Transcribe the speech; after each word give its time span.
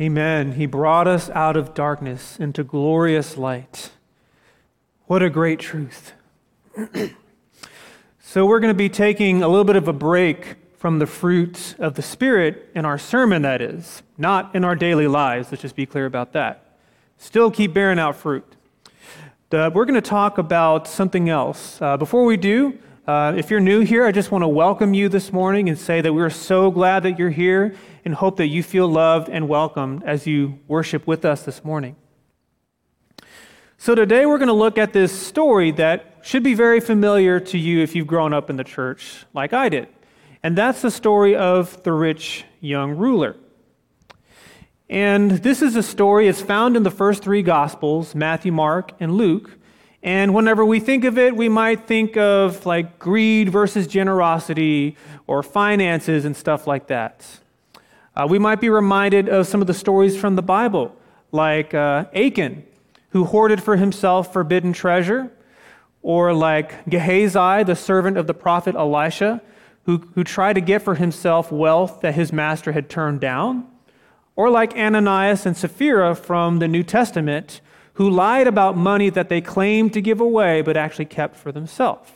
Amen. 0.00 0.52
He 0.52 0.66
brought 0.66 1.08
us 1.08 1.28
out 1.30 1.56
of 1.56 1.74
darkness 1.74 2.38
into 2.38 2.62
glorious 2.62 3.36
light. 3.36 3.90
What 5.06 5.24
a 5.24 5.30
great 5.30 5.58
truth. 5.58 6.12
so, 8.20 8.46
we're 8.46 8.60
going 8.60 8.72
to 8.72 8.78
be 8.78 8.88
taking 8.88 9.42
a 9.42 9.48
little 9.48 9.64
bit 9.64 9.74
of 9.74 9.88
a 9.88 9.92
break 9.92 10.54
from 10.76 11.00
the 11.00 11.06
fruit 11.06 11.74
of 11.80 11.94
the 11.94 12.02
Spirit 12.02 12.68
in 12.76 12.84
our 12.84 12.96
sermon, 12.96 13.42
that 13.42 13.60
is, 13.60 14.04
not 14.16 14.54
in 14.54 14.62
our 14.62 14.76
daily 14.76 15.08
lives. 15.08 15.48
Let's 15.50 15.62
just 15.62 15.74
be 15.74 15.84
clear 15.84 16.06
about 16.06 16.32
that. 16.34 16.76
Still 17.16 17.50
keep 17.50 17.74
bearing 17.74 17.98
out 17.98 18.14
fruit. 18.14 18.54
We're 19.50 19.70
going 19.70 19.94
to 19.94 20.00
talk 20.00 20.38
about 20.38 20.86
something 20.86 21.28
else. 21.28 21.82
Uh, 21.82 21.96
before 21.96 22.24
we 22.24 22.36
do, 22.36 22.78
uh, 23.08 23.32
if 23.38 23.50
you're 23.50 23.58
new 23.58 23.80
here, 23.80 24.04
I 24.04 24.12
just 24.12 24.30
want 24.30 24.42
to 24.42 24.48
welcome 24.48 24.92
you 24.92 25.08
this 25.08 25.32
morning 25.32 25.70
and 25.70 25.78
say 25.78 26.02
that 26.02 26.12
we're 26.12 26.28
so 26.28 26.70
glad 26.70 27.04
that 27.04 27.18
you're 27.18 27.30
here 27.30 27.74
and 28.04 28.14
hope 28.14 28.36
that 28.36 28.48
you 28.48 28.62
feel 28.62 28.86
loved 28.86 29.30
and 29.30 29.48
welcomed 29.48 30.04
as 30.04 30.26
you 30.26 30.58
worship 30.68 31.06
with 31.06 31.24
us 31.24 31.42
this 31.42 31.64
morning. 31.64 31.96
So, 33.78 33.94
today 33.94 34.26
we're 34.26 34.36
going 34.36 34.48
to 34.48 34.52
look 34.52 34.76
at 34.76 34.92
this 34.92 35.10
story 35.10 35.70
that 35.70 36.18
should 36.20 36.42
be 36.42 36.52
very 36.52 36.80
familiar 36.80 37.40
to 37.40 37.56
you 37.56 37.82
if 37.82 37.94
you've 37.94 38.06
grown 38.06 38.34
up 38.34 38.50
in 38.50 38.56
the 38.56 38.64
church 38.64 39.24
like 39.32 39.54
I 39.54 39.70
did. 39.70 39.88
And 40.42 40.54
that's 40.54 40.82
the 40.82 40.90
story 40.90 41.34
of 41.34 41.82
the 41.84 41.92
rich 41.92 42.44
young 42.60 42.98
ruler. 42.98 43.36
And 44.90 45.30
this 45.30 45.62
is 45.62 45.76
a 45.76 45.82
story, 45.82 46.28
it's 46.28 46.42
found 46.42 46.76
in 46.76 46.82
the 46.82 46.90
first 46.90 47.22
three 47.22 47.40
Gospels 47.40 48.14
Matthew, 48.14 48.52
Mark, 48.52 48.92
and 49.00 49.14
Luke. 49.14 49.57
And 50.02 50.32
whenever 50.32 50.64
we 50.64 50.78
think 50.80 51.04
of 51.04 51.18
it, 51.18 51.34
we 51.34 51.48
might 51.48 51.86
think 51.86 52.16
of 52.16 52.64
like 52.64 52.98
greed 52.98 53.48
versus 53.48 53.86
generosity 53.86 54.96
or 55.26 55.42
finances 55.42 56.24
and 56.24 56.36
stuff 56.36 56.66
like 56.66 56.86
that. 56.86 57.40
Uh, 58.14 58.26
we 58.28 58.38
might 58.38 58.60
be 58.60 58.68
reminded 58.68 59.28
of 59.28 59.46
some 59.46 59.60
of 59.60 59.66
the 59.66 59.74
stories 59.74 60.16
from 60.16 60.36
the 60.36 60.42
Bible, 60.42 60.94
like 61.30 61.74
uh, 61.74 62.04
Achan, 62.14 62.64
who 63.10 63.24
hoarded 63.24 63.62
for 63.62 63.76
himself 63.76 64.32
forbidden 64.32 64.72
treasure, 64.72 65.30
or 66.02 66.32
like 66.32 66.88
Gehazi, 66.88 67.64
the 67.64 67.76
servant 67.76 68.16
of 68.16 68.26
the 68.26 68.34
prophet 68.34 68.74
Elisha, 68.74 69.40
who, 69.84 69.98
who 70.14 70.22
tried 70.22 70.54
to 70.54 70.60
get 70.60 70.82
for 70.82 70.96
himself 70.96 71.50
wealth 71.50 72.00
that 72.02 72.14
his 72.14 72.32
master 72.32 72.72
had 72.72 72.88
turned 72.88 73.20
down, 73.20 73.66
or 74.36 74.50
like 74.50 74.76
Ananias 74.76 75.46
and 75.46 75.56
Sapphira 75.56 76.14
from 76.14 76.58
the 76.58 76.68
New 76.68 76.82
Testament, 76.82 77.60
who 77.98 78.08
lied 78.08 78.46
about 78.46 78.76
money 78.76 79.10
that 79.10 79.28
they 79.28 79.40
claimed 79.40 79.92
to 79.92 80.00
give 80.00 80.20
away 80.20 80.62
but 80.62 80.76
actually 80.76 81.04
kept 81.04 81.34
for 81.34 81.50
themselves. 81.50 82.08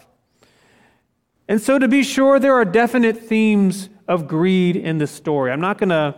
And 1.48 1.61
so, 1.61 1.77
to 1.77 1.88
be 1.88 2.05
sure, 2.05 2.38
there 2.38 2.55
are 2.55 2.64
definite 2.64 3.19
themes 3.19 3.88
of 4.06 4.28
greed 4.28 4.77
in 4.77 4.98
this 4.98 5.10
story. 5.10 5.50
I'm 5.50 5.60
not 5.60 5.78
going 5.78 5.88
to 5.88 6.14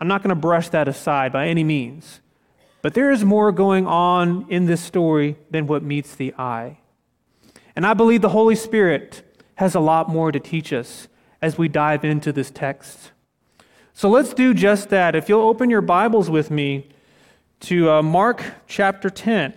I'm 0.00 0.06
not 0.06 0.22
going 0.22 0.30
to 0.30 0.40
brush 0.40 0.68
that 0.68 0.86
aside 0.86 1.32
by 1.32 1.48
any 1.48 1.64
means. 1.64 2.20
But 2.82 2.94
there 2.94 3.10
is 3.10 3.24
more 3.24 3.50
going 3.50 3.84
on 3.84 4.46
in 4.48 4.66
this 4.66 4.80
story 4.80 5.36
than 5.50 5.66
what 5.66 5.82
meets 5.82 6.14
the 6.14 6.32
eye. 6.38 6.78
And 7.74 7.84
I 7.84 7.94
believe 7.94 8.22
the 8.22 8.28
Holy 8.28 8.54
Spirit 8.54 9.22
has 9.56 9.74
a 9.74 9.80
lot 9.80 10.08
more 10.08 10.30
to 10.30 10.38
teach 10.38 10.72
us 10.72 11.08
as 11.42 11.58
we 11.58 11.66
dive 11.66 12.04
into 12.04 12.32
this 12.32 12.50
text. 12.52 13.10
So 13.92 14.08
let's 14.08 14.32
do 14.32 14.54
just 14.54 14.88
that. 14.90 15.16
If 15.16 15.28
you'll 15.28 15.42
open 15.42 15.68
your 15.68 15.82
Bibles 15.82 16.30
with 16.30 16.48
me 16.48 16.88
to 17.60 17.90
uh, 17.90 18.02
Mark 18.02 18.42
chapter 18.66 19.10
10, 19.10 19.54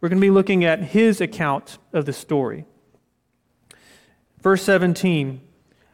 we're 0.00 0.08
going 0.08 0.20
to 0.20 0.26
be 0.26 0.30
looking 0.30 0.64
at 0.64 0.80
his 0.82 1.20
account 1.20 1.78
of 1.92 2.06
the 2.06 2.12
story. 2.12 2.64
Verse 4.40 4.62
17 4.62 5.40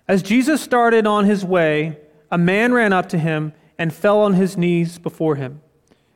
As 0.06 0.22
Jesus 0.22 0.60
started 0.60 1.06
on 1.06 1.24
his 1.24 1.44
way, 1.44 1.98
a 2.30 2.38
man 2.38 2.72
ran 2.72 2.92
up 2.92 3.08
to 3.10 3.18
him 3.18 3.52
and 3.78 3.92
fell 3.92 4.20
on 4.20 4.34
his 4.34 4.56
knees 4.56 4.98
before 4.98 5.36
him. 5.36 5.60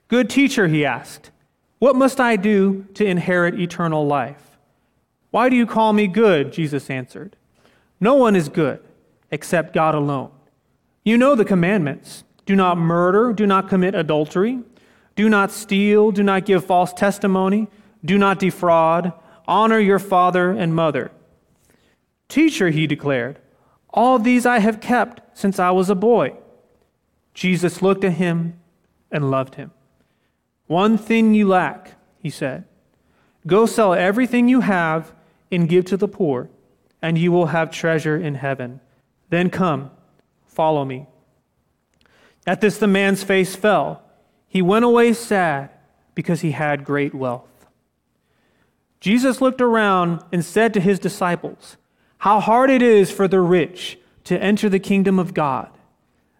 Good 0.08 0.30
teacher, 0.30 0.68
he 0.68 0.84
asked, 0.84 1.30
what 1.80 1.96
must 1.96 2.20
I 2.20 2.36
do 2.36 2.86
to 2.94 3.06
inherit 3.06 3.58
eternal 3.58 4.06
life? 4.06 4.58
Why 5.30 5.48
do 5.48 5.56
you 5.56 5.66
call 5.66 5.94
me 5.94 6.08
good? 6.08 6.52
Jesus 6.52 6.90
answered. 6.90 7.36
No 7.98 8.14
one 8.14 8.36
is 8.36 8.50
good 8.50 8.80
except 9.30 9.72
God 9.72 9.94
alone. 9.94 10.30
You 11.05 11.16
know 11.16 11.34
the 11.34 11.44
commandments 11.44 12.24
do 12.44 12.55
not 12.55 12.77
murder, 12.77 13.33
do 13.33 13.46
not 13.46 13.68
commit 13.70 13.94
adultery, 13.94 14.58
do 15.16 15.28
not 15.28 15.50
steal, 15.50 16.10
do 16.10 16.22
not 16.22 16.46
give 16.46 16.64
false 16.64 16.92
testimony, 16.92 17.68
do 18.04 18.16
not 18.16 18.38
defraud, 18.38 19.12
honor 19.46 19.78
your 19.78 19.98
father 19.98 20.50
and 20.50 20.74
mother. 20.74 21.10
Teacher, 22.28 22.70
he 22.70 22.86
declared, 22.86 23.38
all 23.92 24.18
these 24.18 24.46
I 24.46 24.60
have 24.60 24.80
kept 24.80 25.36
since 25.36 25.58
I 25.58 25.70
was 25.70 25.90
a 25.90 25.94
boy. 25.94 26.34
Jesus 27.34 27.82
looked 27.82 28.04
at 28.04 28.12
him 28.12 28.60
and 29.10 29.30
loved 29.30 29.56
him. 29.56 29.72
One 30.66 30.96
thing 30.96 31.34
you 31.34 31.48
lack, 31.48 31.94
he 32.18 32.30
said. 32.30 32.64
Go 33.46 33.66
sell 33.66 33.94
everything 33.94 34.48
you 34.48 34.60
have 34.60 35.12
and 35.50 35.68
give 35.68 35.86
to 35.86 35.96
the 35.96 36.06
poor, 36.06 36.48
and 37.02 37.18
you 37.18 37.32
will 37.32 37.46
have 37.46 37.70
treasure 37.70 38.16
in 38.16 38.36
heaven. 38.36 38.80
Then 39.30 39.50
come, 39.50 39.90
follow 40.46 40.84
me. 40.84 41.06
At 42.46 42.60
this, 42.60 42.78
the 42.78 42.86
man's 42.86 43.24
face 43.24 43.56
fell. 43.56 44.02
He 44.50 44.61
went 44.61 44.84
away 44.84 45.14
sad 45.14 45.70
because 46.14 46.42
he 46.42 46.50
had 46.50 46.84
great 46.84 47.14
wealth. 47.14 47.48
Jesus 49.00 49.40
looked 49.40 49.62
around 49.62 50.22
and 50.30 50.44
said 50.44 50.74
to 50.74 50.80
his 50.80 50.98
disciples, 50.98 51.78
how 52.20 52.38
hard 52.38 52.68
it 52.68 52.83
is 52.83 53.10
for 53.10 53.27
the 53.27 53.40
rich 53.40 53.98
to 54.24 54.39
enter 54.42 54.68
the 54.68 54.78
kingdom 54.78 55.18
of 55.18 55.33
God. 55.33 55.70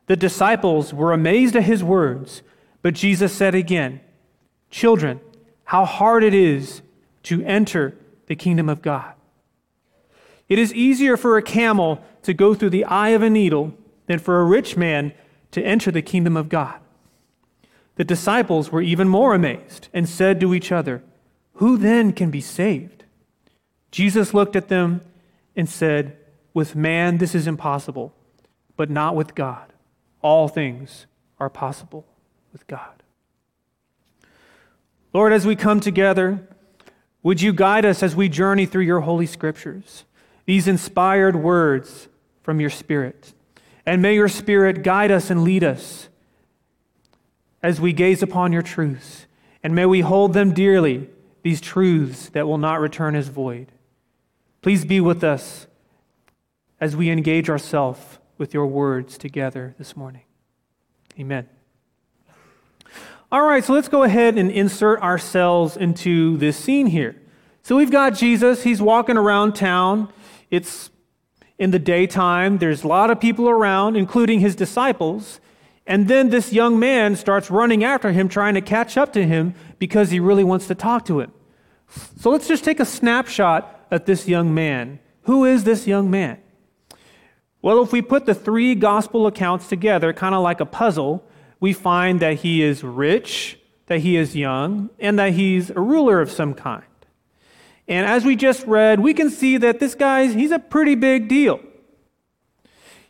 The 0.09 0.17
disciples 0.17 0.93
were 0.93 1.15
amazed 1.15 1.57
at 1.57 1.63
his 1.63 1.83
words, 1.83 2.43
but 2.83 2.93
Jesus 2.93 3.33
said 3.33 3.55
again, 3.55 4.01
Children, 4.69 5.21
how 5.65 5.87
hard 5.87 6.23
it 6.23 6.35
is 6.35 6.83
to 7.23 7.43
enter 7.45 7.97
the 8.27 8.37
kingdom 8.37 8.69
of 8.69 8.83
God. 8.83 9.15
It 10.51 10.59
is 10.59 10.75
easier 10.75 11.17
for 11.17 11.39
a 11.39 11.43
camel 11.43 12.05
to 12.25 12.35
go 12.35 12.53
through 12.53 12.71
the 12.71 12.85
eye 12.85 13.11
of 13.11 13.23
a 13.23 13.31
needle 13.31 13.73
than 14.07 14.19
for 14.19 14.41
a 14.41 14.45
rich 14.45 14.77
man 14.77 15.15
to 15.53 15.63
enter 15.63 15.91
the 15.91 16.03
kingdom 16.03 16.37
of 16.37 16.51
God. 16.51 16.79
The 17.97 18.05
disciples 18.05 18.71
were 18.71 18.83
even 18.83 19.09
more 19.09 19.35
amazed 19.35 19.89
and 19.93 20.09
said 20.09 20.41
to 20.41 20.55
each 20.55 20.73
other, 20.73 21.03
Who 21.55 21.77
then 21.77 22.13
can 22.13 22.31
be 22.31 22.41
saved? 22.41 23.05
Jesus 23.91 24.33
looked 24.33 24.57
at 24.57 24.69
them 24.69 25.01
and 25.57 25.69
said, 25.69 26.17
With 26.55 26.77
man 26.77 27.19
this 27.19 27.35
is 27.35 27.47
impossible, 27.47 28.15
but 28.77 28.91
not 28.91 29.17
with 29.17 29.35
God. 29.35 29.73
All 30.23 30.49
things 30.49 31.07
are 31.39 31.51
possible 31.51 32.07
with 32.53 32.67
God. 32.67 33.03
Lord, 35.13 35.33
as 35.33 35.47
we 35.47 35.57
come 35.57 35.81
together, 35.81 36.47
would 37.23 37.43
you 37.43 37.53
guide 37.53 37.85
us 37.85 38.03
as 38.03 38.15
we 38.15 38.29
journey 38.29 38.65
through 38.65 38.85
your 38.85 39.01
holy 39.01 39.27
scriptures, 39.27 40.05
these 40.47 40.69
inspired 40.69 41.37
words 41.37 42.09
from 42.43 42.61
your 42.61 42.71
Spirit? 42.71 43.35
And 43.85 44.01
may 44.01 44.15
your 44.15 44.29
Spirit 44.29 44.83
guide 44.83 45.11
us 45.11 45.31
and 45.31 45.43
lead 45.43 45.65
us 45.65 46.09
as 47.63 47.81
we 47.81 47.93
gaze 47.93 48.23
upon 48.23 48.53
your 48.53 48.63
truths. 48.63 49.27
And 49.63 49.75
may 49.75 49.87
we 49.87 50.01
hold 50.01 50.33
them 50.33 50.55
dearly, 50.55 51.11
these 51.43 51.61
truths 51.61 52.29
that 52.31 52.47
will 52.47 52.59
not 52.59 52.81
return 52.81 53.15
as 53.15 53.29
void. 53.29 53.73
Please 54.63 54.85
be 54.85 55.01
with 55.01 55.25
us 55.25 55.67
as 56.81 56.97
we 56.97 57.11
engage 57.11 57.51
ourselves 57.51 58.19
with 58.39 58.55
your 58.55 58.67
words 58.67 59.19
together 59.19 59.75
this 59.79 59.97
morning. 59.97 60.23
Amen. 61.19 61.49
All 63.33 63.43
right, 63.43 63.63
so 63.63 63.75
let's 63.75 63.89
go 63.89 64.03
ahead 64.03 64.37
and 64.39 64.51
insert 64.51 65.01
ourselves 65.03 65.77
into 65.77 66.37
this 66.39 66.57
scene 66.57 66.87
here. 66.87 67.15
So 67.63 67.77
we've 67.77 67.91
got 67.91 68.15
Jesus, 68.15 68.65
he's 68.65 68.83
walking 68.83 69.17
around 69.17 69.55
town. 69.55 70.13
It's 70.51 70.91
in 71.59 71.71
the 71.71 71.79
daytime, 71.79 72.59
there's 72.59 72.83
a 72.83 72.89
lot 72.89 73.11
of 73.11 73.21
people 73.21 73.49
around, 73.49 73.95
including 73.95 74.41
his 74.41 74.57
disciples. 74.57 75.39
And 75.91 76.07
then 76.07 76.31
this 76.31 76.53
young 76.53 76.79
man 76.79 77.17
starts 77.17 77.51
running 77.51 77.83
after 77.83 78.13
him, 78.13 78.29
trying 78.29 78.55
to 78.55 78.61
catch 78.61 78.97
up 78.97 79.13
to 79.15 79.27
him 79.27 79.55
because 79.81 80.13
he 80.13 80.21
really 80.21 80.45
wants 80.45 80.69
to 80.69 80.75
talk 80.77 81.05
to 81.07 81.19
him. 81.19 81.33
So 82.21 82.31
let's 82.31 82.47
just 82.47 82.63
take 82.63 82.79
a 82.79 82.85
snapshot 82.85 83.89
at 83.91 84.07
this 84.07 84.29
young 84.29 84.55
man. 84.55 85.01
Who 85.23 85.45
is 85.45 85.65
this 85.65 85.89
young 85.89 86.09
man? 86.09 86.39
Well, 87.61 87.83
if 87.83 87.91
we 87.91 88.03
put 88.03 88.25
the 88.25 88.37
three 88.37 88.77
gospel 88.77 89.27
accounts 89.27 89.67
together, 89.67 90.13
kind 90.13 90.33
of 90.33 90.45
like 90.45 90.61
a 90.61 90.65
puzzle, 90.65 91.25
we 91.59 91.73
find 91.73 92.21
that 92.21 92.37
he 92.37 92.63
is 92.63 92.85
rich, 92.85 93.59
that 93.87 93.99
he 93.99 94.17
is 94.17 94.37
young, 94.37 94.91
and 95.01 95.19
that 95.19 95.33
he's 95.33 95.71
a 95.71 95.81
ruler 95.81 96.21
of 96.21 96.31
some 96.31 96.55
kind. 96.55 96.85
And 97.89 98.07
as 98.07 98.25
we 98.25 98.37
just 98.37 98.65
read, 98.65 99.01
we 99.01 99.13
can 99.13 99.29
see 99.29 99.57
that 99.57 99.81
this 99.81 99.97
guy, 99.97 100.29
he's 100.29 100.53
a 100.53 100.61
pretty 100.61 100.95
big 100.95 101.27
deal. 101.27 101.59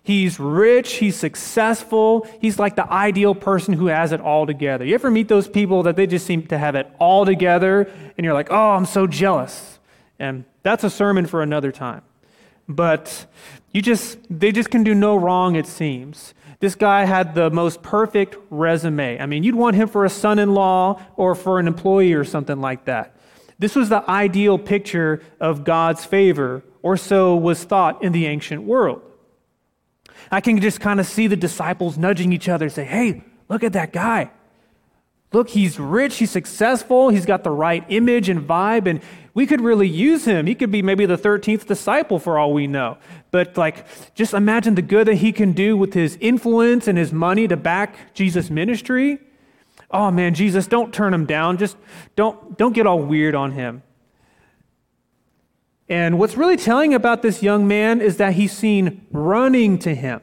He's 0.02 0.40
rich, 0.40 0.94
he's 0.94 1.16
successful, 1.16 2.26
he's 2.40 2.58
like 2.58 2.74
the 2.74 2.90
ideal 2.90 3.34
person 3.34 3.74
who 3.74 3.86
has 3.86 4.12
it 4.12 4.20
all 4.20 4.46
together. 4.46 4.84
You 4.84 4.94
ever 4.94 5.10
meet 5.10 5.28
those 5.28 5.46
people 5.46 5.82
that 5.82 5.96
they 5.96 6.06
just 6.06 6.26
seem 6.26 6.46
to 6.46 6.58
have 6.58 6.74
it 6.74 6.90
all 6.98 7.26
together, 7.26 7.82
and 8.16 8.24
you're 8.24 8.34
like, 8.34 8.50
oh, 8.50 8.70
I'm 8.70 8.86
so 8.86 9.06
jealous? 9.06 9.78
And 10.18 10.44
that's 10.62 10.84
a 10.84 10.90
sermon 10.90 11.26
for 11.26 11.42
another 11.42 11.70
time. 11.70 12.02
But 12.66 13.26
you 13.72 13.82
just 13.82 14.18
they 14.30 14.52
just 14.52 14.70
can 14.70 14.84
do 14.84 14.94
no 14.94 15.16
wrong 15.16 15.54
it 15.56 15.66
seems. 15.66 16.34
This 16.60 16.74
guy 16.74 17.04
had 17.04 17.34
the 17.34 17.50
most 17.50 17.82
perfect 17.82 18.36
resume. 18.50 19.18
I 19.18 19.26
mean, 19.26 19.42
you'd 19.42 19.54
want 19.54 19.76
him 19.76 19.88
for 19.88 20.04
a 20.04 20.10
son 20.10 20.38
in 20.38 20.54
law 20.54 21.02
or 21.16 21.34
for 21.34 21.58
an 21.58 21.66
employee 21.66 22.12
or 22.12 22.24
something 22.24 22.60
like 22.60 22.84
that. 22.84 23.16
This 23.58 23.74
was 23.74 23.88
the 23.88 24.08
ideal 24.08 24.58
picture 24.58 25.22
of 25.40 25.64
God's 25.64 26.04
favor, 26.04 26.62
or 26.82 26.96
so 26.96 27.36
was 27.36 27.64
thought 27.64 28.02
in 28.02 28.12
the 28.12 28.26
ancient 28.26 28.62
world. 28.62 29.02
I 30.30 30.40
can 30.40 30.60
just 30.60 30.80
kind 30.80 31.00
of 31.00 31.06
see 31.06 31.26
the 31.26 31.36
disciples 31.36 31.98
nudging 31.98 32.32
each 32.32 32.48
other, 32.48 32.68
say, 32.68 32.84
hey, 32.84 33.24
look 33.48 33.64
at 33.64 33.72
that 33.74 33.92
guy. 33.92 34.30
Look, 35.32 35.50
he's 35.50 35.78
rich, 35.78 36.16
he's 36.16 36.30
successful, 36.30 37.08
he's 37.08 37.26
got 37.26 37.44
the 37.44 37.50
right 37.50 37.84
image 37.88 38.28
and 38.28 38.46
vibe, 38.46 38.86
and 38.86 39.00
we 39.32 39.46
could 39.46 39.60
really 39.60 39.86
use 39.86 40.24
him. 40.24 40.46
He 40.46 40.56
could 40.56 40.72
be 40.72 40.82
maybe 40.82 41.06
the 41.06 41.16
13th 41.16 41.66
disciple 41.66 42.18
for 42.18 42.36
all 42.36 42.52
we 42.52 42.66
know. 42.66 42.98
But, 43.30 43.56
like, 43.56 43.86
just 44.14 44.34
imagine 44.34 44.74
the 44.74 44.82
good 44.82 45.06
that 45.06 45.16
he 45.16 45.30
can 45.30 45.52
do 45.52 45.76
with 45.76 45.94
his 45.94 46.18
influence 46.20 46.88
and 46.88 46.98
his 46.98 47.12
money 47.12 47.46
to 47.46 47.56
back 47.56 48.12
Jesus' 48.12 48.50
ministry. 48.50 49.20
Oh 49.90 50.10
man, 50.10 50.34
Jesus, 50.34 50.66
don't 50.66 50.94
turn 50.94 51.12
him 51.12 51.26
down. 51.26 51.58
Just 51.58 51.76
don't, 52.14 52.56
don't 52.56 52.72
get 52.72 52.86
all 52.86 53.00
weird 53.00 53.34
on 53.34 53.52
him. 53.52 53.82
And 55.90 56.20
what's 56.20 56.36
really 56.36 56.56
telling 56.56 56.94
about 56.94 57.20
this 57.20 57.42
young 57.42 57.66
man 57.66 58.00
is 58.00 58.16
that 58.18 58.34
he's 58.34 58.52
seen 58.52 59.08
running 59.10 59.76
to 59.80 59.92
him. 59.92 60.20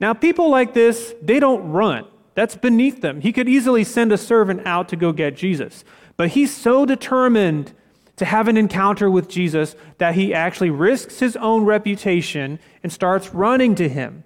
Now, 0.00 0.12
people 0.12 0.50
like 0.50 0.74
this, 0.74 1.14
they 1.22 1.38
don't 1.38 1.70
run. 1.70 2.04
That's 2.34 2.56
beneath 2.56 3.00
them. 3.00 3.20
He 3.20 3.32
could 3.32 3.48
easily 3.48 3.84
send 3.84 4.12
a 4.12 4.18
servant 4.18 4.66
out 4.66 4.88
to 4.88 4.96
go 4.96 5.12
get 5.12 5.36
Jesus. 5.36 5.84
But 6.16 6.30
he's 6.30 6.54
so 6.54 6.84
determined 6.84 7.72
to 8.16 8.24
have 8.24 8.48
an 8.48 8.56
encounter 8.56 9.08
with 9.08 9.28
Jesus 9.28 9.76
that 9.98 10.16
he 10.16 10.34
actually 10.34 10.70
risks 10.70 11.20
his 11.20 11.36
own 11.36 11.64
reputation 11.64 12.58
and 12.82 12.92
starts 12.92 13.32
running 13.32 13.76
to 13.76 13.88
him. 13.88 14.24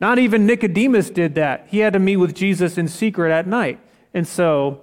Not 0.00 0.18
even 0.18 0.44
Nicodemus 0.44 1.08
did 1.08 1.34
that. 1.36 1.66
He 1.70 1.78
had 1.78 1.94
to 1.94 1.98
meet 1.98 2.18
with 2.18 2.34
Jesus 2.34 2.76
in 2.76 2.88
secret 2.88 3.32
at 3.32 3.46
night. 3.46 3.80
And 4.12 4.28
so, 4.28 4.82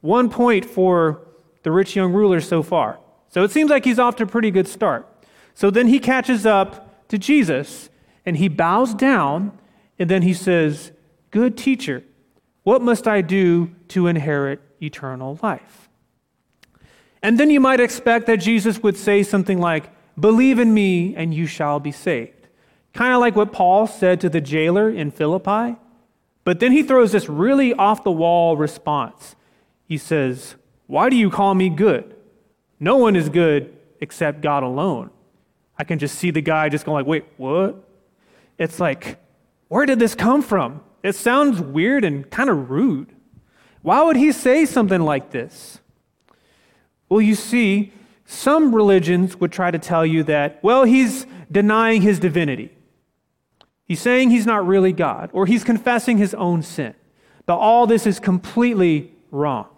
one 0.00 0.30
point 0.30 0.64
for 0.64 1.26
the 1.62 1.70
rich 1.70 1.94
young 1.94 2.14
ruler 2.14 2.40
so 2.40 2.62
far. 2.62 2.98
So 3.28 3.44
it 3.44 3.50
seems 3.50 3.70
like 3.70 3.84
he's 3.84 3.98
off 3.98 4.16
to 4.16 4.24
a 4.24 4.26
pretty 4.26 4.50
good 4.50 4.68
start. 4.68 5.06
So 5.54 5.70
then 5.70 5.88
he 5.88 5.98
catches 5.98 6.46
up 6.46 7.08
to 7.08 7.18
Jesus 7.18 7.90
and 8.24 8.36
he 8.36 8.48
bows 8.48 8.94
down 8.94 9.58
and 9.98 10.08
then 10.08 10.22
he 10.22 10.34
says, 10.34 10.92
Good 11.30 11.56
teacher, 11.56 12.04
what 12.62 12.80
must 12.80 13.06
I 13.06 13.20
do 13.20 13.70
to 13.88 14.06
inherit 14.06 14.60
eternal 14.82 15.38
life? 15.42 15.88
And 17.22 17.38
then 17.38 17.50
you 17.50 17.60
might 17.60 17.80
expect 17.80 18.26
that 18.26 18.36
Jesus 18.36 18.82
would 18.82 18.96
say 18.96 19.22
something 19.22 19.58
like, 19.58 19.90
Believe 20.18 20.58
in 20.58 20.74
me 20.74 21.14
and 21.14 21.32
you 21.34 21.46
shall 21.46 21.80
be 21.80 21.92
saved. 21.92 22.48
Kind 22.92 23.12
of 23.12 23.20
like 23.20 23.36
what 23.36 23.52
Paul 23.52 23.86
said 23.86 24.20
to 24.20 24.28
the 24.28 24.40
jailer 24.40 24.90
in 24.90 25.10
Philippi. 25.10 25.76
But 26.44 26.60
then 26.60 26.72
he 26.72 26.82
throws 26.82 27.12
this 27.12 27.28
really 27.28 27.74
off 27.74 28.04
the 28.04 28.10
wall 28.10 28.56
response. 28.56 29.36
He 29.84 29.98
says, 29.98 30.56
Why 30.86 31.10
do 31.10 31.16
you 31.16 31.30
call 31.30 31.54
me 31.54 31.68
good? 31.68 32.14
No 32.80 32.96
one 32.96 33.16
is 33.16 33.28
good 33.28 33.76
except 34.00 34.40
God 34.40 34.62
alone. 34.62 35.10
I 35.78 35.84
can 35.84 35.98
just 35.98 36.18
see 36.18 36.30
the 36.30 36.40
guy 36.40 36.68
just 36.68 36.84
going 36.84 37.04
like, 37.04 37.06
wait, 37.06 37.24
what? 37.36 37.84
It's 38.58 38.80
like, 38.80 39.18
where 39.68 39.86
did 39.86 39.98
this 39.98 40.14
come 40.14 40.42
from? 40.42 40.82
It 41.02 41.14
sounds 41.14 41.60
weird 41.60 42.04
and 42.04 42.28
kind 42.30 42.50
of 42.50 42.70
rude. 42.70 43.14
Why 43.82 44.02
would 44.02 44.16
he 44.16 44.32
say 44.32 44.66
something 44.66 45.00
like 45.00 45.30
this? 45.30 45.80
Well, 47.08 47.20
you 47.20 47.34
see, 47.34 47.92
some 48.24 48.74
religions 48.74 49.36
would 49.36 49.52
try 49.52 49.70
to 49.70 49.78
tell 49.78 50.04
you 50.04 50.22
that, 50.24 50.62
well, 50.62 50.84
he's 50.84 51.26
denying 51.50 52.02
his 52.02 52.18
divinity. 52.18 52.72
He's 53.86 54.00
saying 54.00 54.30
he's 54.30 54.44
not 54.44 54.66
really 54.66 54.92
God, 54.92 55.30
or 55.32 55.46
he's 55.46 55.64
confessing 55.64 56.18
his 56.18 56.34
own 56.34 56.62
sin. 56.62 56.94
But 57.46 57.56
all 57.56 57.86
this 57.86 58.06
is 58.06 58.20
completely 58.20 59.12
wrong. 59.30 59.68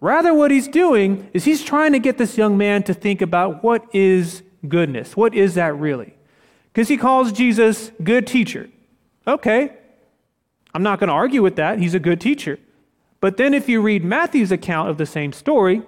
Rather, 0.00 0.32
what 0.32 0.50
he's 0.50 0.68
doing 0.68 1.28
is 1.32 1.44
he's 1.44 1.62
trying 1.62 1.92
to 1.92 1.98
get 1.98 2.18
this 2.18 2.38
young 2.38 2.56
man 2.56 2.82
to 2.84 2.94
think 2.94 3.20
about 3.20 3.64
what 3.64 3.84
is 3.92 4.42
goodness? 4.68 5.16
What 5.16 5.34
is 5.34 5.54
that 5.54 5.76
really? 5.76 6.14
Because 6.72 6.88
he 6.88 6.96
calls 6.96 7.32
Jesus 7.32 7.90
good 8.02 8.26
teacher. 8.26 8.70
Okay, 9.26 9.72
I'm 10.72 10.82
not 10.82 11.00
going 11.00 11.08
to 11.08 11.14
argue 11.14 11.42
with 11.42 11.56
that. 11.56 11.78
He's 11.78 11.94
a 11.94 12.00
good 12.00 12.20
teacher. 12.20 12.58
But 13.20 13.36
then 13.36 13.52
if 13.52 13.68
you 13.68 13.80
read 13.80 14.04
Matthew's 14.04 14.52
account 14.52 14.88
of 14.88 14.96
the 14.96 15.06
same 15.06 15.32
story, 15.32 15.82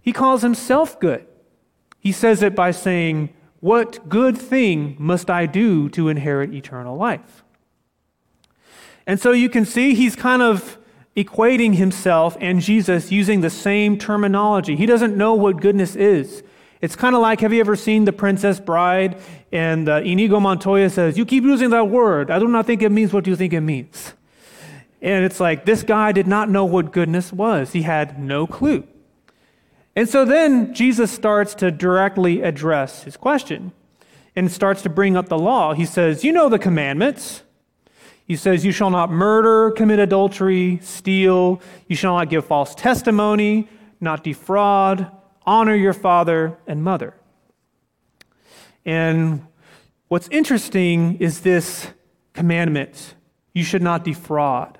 he 0.00 0.12
calls 0.12 0.42
himself 0.42 0.98
good. 0.98 1.26
He 2.00 2.12
says 2.12 2.42
it 2.42 2.54
by 2.54 2.70
saying, 2.70 3.34
What 3.60 4.08
good 4.08 4.38
thing 4.38 4.96
must 4.98 5.28
I 5.28 5.44
do 5.44 5.88
to 5.90 6.08
inherit 6.08 6.54
eternal 6.54 6.96
life? 6.96 7.44
And 9.06 9.20
so 9.20 9.32
you 9.32 9.48
can 9.48 9.64
see 9.64 9.94
he's 9.94 10.16
kind 10.16 10.42
of 10.42 10.78
equating 11.16 11.74
himself 11.74 12.36
and 12.40 12.60
Jesus 12.60 13.10
using 13.10 13.40
the 13.40 13.50
same 13.50 13.98
terminology. 13.98 14.76
He 14.76 14.86
doesn't 14.86 15.16
know 15.16 15.34
what 15.34 15.60
goodness 15.60 15.96
is. 15.96 16.42
It's 16.82 16.94
kind 16.94 17.14
of 17.14 17.22
like 17.22 17.40
have 17.40 17.52
you 17.52 17.60
ever 17.60 17.74
seen 17.74 18.04
The 18.04 18.12
Princess 18.12 18.60
Bride? 18.60 19.18
And 19.50 19.88
uh, 19.88 20.02
Inigo 20.04 20.40
Montoya 20.40 20.90
says, 20.90 21.16
You 21.16 21.24
keep 21.24 21.44
using 21.44 21.70
that 21.70 21.88
word. 21.88 22.30
I 22.30 22.38
do 22.38 22.46
not 22.48 22.66
think 22.66 22.82
it 22.82 22.92
means 22.92 23.12
what 23.12 23.26
you 23.26 23.34
think 23.34 23.52
it 23.54 23.62
means. 23.62 24.12
And 25.00 25.24
it's 25.24 25.40
like 25.40 25.64
this 25.64 25.82
guy 25.82 26.12
did 26.12 26.26
not 26.26 26.50
know 26.50 26.64
what 26.64 26.92
goodness 26.92 27.32
was, 27.32 27.72
he 27.72 27.82
had 27.82 28.18
no 28.18 28.46
clue. 28.46 28.86
And 29.94 30.06
so 30.06 30.26
then 30.26 30.74
Jesus 30.74 31.10
starts 31.10 31.54
to 31.54 31.70
directly 31.70 32.42
address 32.42 33.04
his 33.04 33.16
question 33.16 33.72
and 34.34 34.52
starts 34.52 34.82
to 34.82 34.90
bring 34.90 35.16
up 35.16 35.28
the 35.28 35.38
law. 35.38 35.72
He 35.72 35.86
says, 35.86 36.22
You 36.22 36.32
know 36.32 36.50
the 36.50 36.58
commandments. 36.58 37.42
He 38.26 38.36
says, 38.36 38.64
You 38.64 38.72
shall 38.72 38.90
not 38.90 39.10
murder, 39.10 39.70
commit 39.70 39.98
adultery, 39.98 40.80
steal, 40.82 41.60
you 41.86 41.96
shall 41.96 42.16
not 42.16 42.28
give 42.28 42.44
false 42.44 42.74
testimony, 42.74 43.68
not 44.00 44.24
defraud, 44.24 45.10
honor 45.46 45.74
your 45.74 45.92
father 45.92 46.58
and 46.66 46.82
mother. 46.82 47.14
And 48.84 49.46
what's 50.08 50.28
interesting 50.28 51.16
is 51.18 51.40
this 51.40 51.88
commandment 52.32 53.14
you 53.52 53.64
should 53.64 53.82
not 53.82 54.04
defraud. 54.04 54.78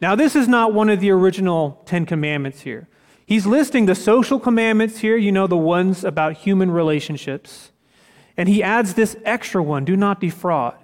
Now, 0.00 0.14
this 0.14 0.36
is 0.36 0.48
not 0.48 0.74
one 0.74 0.90
of 0.90 1.00
the 1.00 1.10
original 1.10 1.82
Ten 1.86 2.04
Commandments 2.04 2.60
here. 2.60 2.88
He's 3.24 3.46
listing 3.46 3.86
the 3.86 3.94
social 3.94 4.40
commandments 4.40 4.98
here, 4.98 5.16
you 5.16 5.30
know, 5.30 5.46
the 5.46 5.56
ones 5.56 6.04
about 6.04 6.38
human 6.38 6.70
relationships. 6.70 7.70
And 8.36 8.48
he 8.48 8.62
adds 8.62 8.94
this 8.94 9.16
extra 9.24 9.62
one 9.62 9.84
do 9.84 9.96
not 9.96 10.20
defraud. 10.20 10.74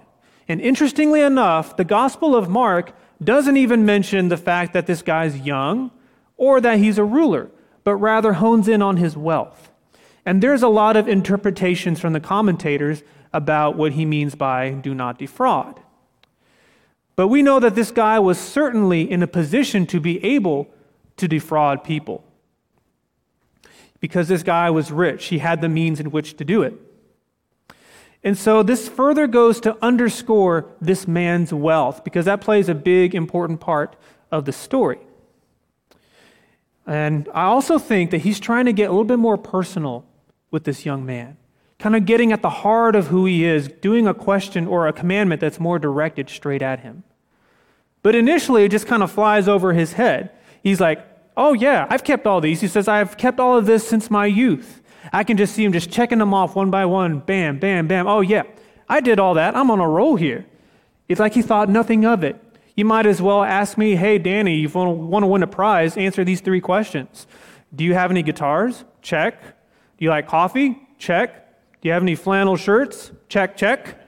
And 0.47 0.61
interestingly 0.61 1.21
enough, 1.21 1.75
the 1.75 1.83
Gospel 1.83 2.35
of 2.35 2.49
Mark 2.49 2.93
doesn't 3.23 3.57
even 3.57 3.85
mention 3.85 4.29
the 4.29 4.37
fact 4.37 4.73
that 4.73 4.87
this 4.87 5.01
guy's 5.01 5.37
young 5.37 5.91
or 6.37 6.61
that 6.61 6.79
he's 6.79 6.97
a 6.97 7.03
ruler, 7.03 7.49
but 7.83 7.95
rather 7.95 8.33
hones 8.33 8.67
in 8.67 8.81
on 8.81 8.97
his 8.97 9.17
wealth. 9.17 9.71
And 10.25 10.41
there's 10.41 10.63
a 10.63 10.67
lot 10.67 10.95
of 10.95 11.07
interpretations 11.07 11.99
from 11.99 12.13
the 12.13 12.19
commentators 12.19 13.03
about 13.33 13.75
what 13.75 13.93
he 13.93 14.05
means 14.05 14.35
by 14.35 14.71
do 14.71 14.93
not 14.93 15.17
defraud. 15.17 15.79
But 17.15 17.29
we 17.29 17.41
know 17.41 17.59
that 17.59 17.75
this 17.75 17.91
guy 17.91 18.19
was 18.19 18.37
certainly 18.37 19.09
in 19.09 19.23
a 19.23 19.27
position 19.27 19.85
to 19.87 19.99
be 19.99 20.23
able 20.23 20.67
to 21.17 21.27
defraud 21.27 21.83
people. 21.83 22.23
Because 23.99 24.27
this 24.27 24.43
guy 24.43 24.69
was 24.69 24.91
rich, 24.91 25.25
he 25.25 25.39
had 25.39 25.61
the 25.61 25.69
means 25.69 25.99
in 25.99 26.11
which 26.11 26.37
to 26.37 26.45
do 26.45 26.61
it. 26.61 26.75
And 28.23 28.37
so 28.37 28.63
this 28.63 28.89
further 28.89 29.27
goes 29.27 29.59
to 29.61 29.77
underscore 29.81 30.65
this 30.81 31.07
man's 31.07 31.53
wealth 31.53 32.03
because 32.03 32.25
that 32.25 32.41
plays 32.41 32.67
a 32.67 32.75
big, 32.75 33.15
important 33.15 33.59
part 33.59 33.95
of 34.31 34.45
the 34.45 34.51
story. 34.51 34.99
And 36.85 37.29
I 37.33 37.43
also 37.43 37.77
think 37.77 38.11
that 38.11 38.19
he's 38.19 38.39
trying 38.39 38.65
to 38.65 38.73
get 38.73 38.89
a 38.89 38.91
little 38.91 39.05
bit 39.05 39.19
more 39.19 39.37
personal 39.37 40.05
with 40.51 40.63
this 40.63 40.85
young 40.85 41.05
man, 41.05 41.37
kind 41.79 41.95
of 41.95 42.05
getting 42.05 42.31
at 42.31 42.41
the 42.41 42.49
heart 42.49 42.95
of 42.95 43.07
who 43.07 43.25
he 43.25 43.43
is, 43.43 43.67
doing 43.67 44.07
a 44.07 44.13
question 44.13 44.67
or 44.67 44.87
a 44.87 44.93
commandment 44.93 45.41
that's 45.41 45.59
more 45.59 45.79
directed 45.79 46.29
straight 46.29 46.61
at 46.61 46.79
him. 46.79 47.03
But 48.03 48.15
initially, 48.15 48.63
it 48.63 48.71
just 48.71 48.87
kind 48.87 49.03
of 49.03 49.11
flies 49.11 49.47
over 49.47 49.73
his 49.73 49.93
head. 49.93 50.31
He's 50.63 50.79
like, 50.79 51.05
Oh, 51.37 51.53
yeah, 51.53 51.85
I've 51.91 52.03
kept 52.03 52.25
all 52.25 52.41
these. 52.41 52.61
He 52.61 52.67
says, 52.67 52.87
I've 52.87 53.15
kept 53.15 53.39
all 53.39 53.55
of 53.55 53.67
this 53.67 53.87
since 53.87 54.09
my 54.09 54.25
youth. 54.25 54.81
I 55.11 55.23
can 55.23 55.37
just 55.37 55.55
see 55.55 55.63
him 55.63 55.73
just 55.73 55.89
checking 55.89 56.19
them 56.19 56.33
off 56.33 56.55
one 56.55 56.69
by 56.69 56.85
one. 56.85 57.19
Bam, 57.19 57.59
bam, 57.59 57.87
bam. 57.87 58.07
Oh, 58.07 58.21
yeah, 58.21 58.43
I 58.89 58.99
did 59.01 59.19
all 59.19 59.33
that. 59.35 59.55
I'm 59.55 59.71
on 59.71 59.79
a 59.79 59.87
roll 59.87 60.15
here. 60.15 60.45
It's 61.07 61.19
like 61.19 61.33
he 61.33 61.41
thought 61.41 61.69
nothing 61.69 62.05
of 62.05 62.23
it. 62.23 62.41
You 62.75 62.85
might 62.85 63.05
as 63.05 63.21
well 63.21 63.43
ask 63.43 63.77
me, 63.77 63.95
hey, 63.95 64.17
Danny, 64.19 64.55
you 64.57 64.69
want 64.69 65.23
to 65.23 65.27
win 65.27 65.41
a 65.41 65.47
prize, 65.47 65.97
answer 65.97 66.23
these 66.23 66.41
three 66.41 66.61
questions. 66.61 67.25
Do 67.75 67.83
you 67.83 67.93
have 67.93 68.11
any 68.11 68.23
guitars? 68.23 68.83
Check. 69.01 69.41
Do 69.41 70.05
you 70.05 70.09
like 70.09 70.27
coffee? 70.27 70.79
Check. 70.99 71.47
Do 71.81 71.87
you 71.87 71.93
have 71.93 72.03
any 72.03 72.15
flannel 72.15 72.55
shirts? 72.55 73.11
Check, 73.29 73.57
check. 73.57 73.99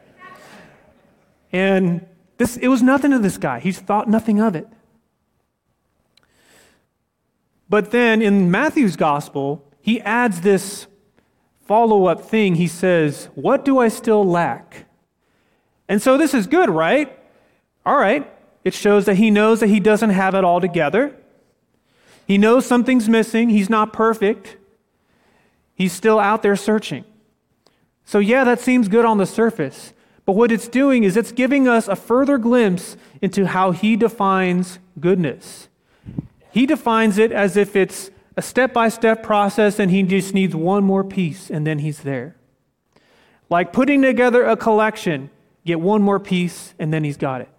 And 1.51 2.05
this, 2.37 2.57
it 2.57 2.67
was 2.67 2.81
nothing 2.83 3.11
to 3.11 3.19
this 3.19 3.37
guy. 3.37 3.59
He 3.59 3.71
thought 3.71 4.07
nothing 4.07 4.39
of 4.39 4.55
it. 4.55 4.67
But 7.69 7.91
then 7.91 8.21
in 8.21 8.51
Matthew's 8.51 8.95
gospel, 8.95 9.65
he 9.81 10.01
adds 10.01 10.41
this 10.41 10.87
follow 11.69 12.05
up 12.05 12.21
thing. 12.21 12.55
He 12.55 12.67
says, 12.67 13.29
What 13.35 13.63
do 13.63 13.77
I 13.77 13.89
still 13.89 14.25
lack? 14.25 14.85
And 15.87 16.01
so 16.01 16.17
this 16.17 16.33
is 16.33 16.47
good, 16.47 16.67
right? 16.67 17.15
All 17.85 17.95
right. 17.95 18.27
It 18.63 18.73
shows 18.73 19.05
that 19.05 19.17
he 19.17 19.29
knows 19.29 19.59
that 19.59 19.67
he 19.67 19.79
doesn't 19.79 20.09
have 20.09 20.33
it 20.33 20.43
all 20.43 20.59
together. 20.59 21.15
He 22.25 22.39
knows 22.39 22.65
something's 22.65 23.07
missing. 23.07 23.49
He's 23.49 23.69
not 23.69 23.93
perfect. 23.93 24.57
He's 25.75 25.93
still 25.93 26.19
out 26.19 26.41
there 26.41 26.55
searching. 26.55 27.05
So, 28.03 28.17
yeah, 28.17 28.43
that 28.45 28.59
seems 28.59 28.87
good 28.87 29.05
on 29.05 29.19
the 29.19 29.27
surface. 29.27 29.93
But 30.25 30.33
what 30.33 30.51
it's 30.51 30.67
doing 30.67 31.03
is 31.03 31.15
it's 31.15 31.31
giving 31.31 31.67
us 31.67 31.87
a 31.87 31.95
further 31.95 32.39
glimpse 32.39 32.97
into 33.21 33.45
how 33.45 33.71
he 33.71 33.95
defines 33.95 34.79
goodness. 34.99 35.67
He 36.51 36.65
defines 36.65 37.19
it 37.19 37.31
as 37.31 37.55
if 37.55 37.75
it's 37.75 38.09
a 38.39 38.41
step 38.41 38.71
by 38.71 38.87
step 38.87 39.21
process 39.21 39.79
and 39.79 39.91
he 39.91 40.01
just 40.01 40.33
needs 40.33 40.55
one 40.55 40.81
more 40.81 41.03
piece 41.03 41.49
and 41.49 41.67
then 41.67 41.79
he's 41.79 42.03
there. 42.03 42.37
Like 43.49 43.73
putting 43.73 44.01
together 44.01 44.45
a 44.45 44.55
collection, 44.55 45.29
get 45.65 45.81
one 45.81 46.01
more 46.01 46.21
piece 46.21 46.73
and 46.79 46.93
then 46.93 47.03
he's 47.03 47.17
got 47.17 47.41
it. 47.41 47.49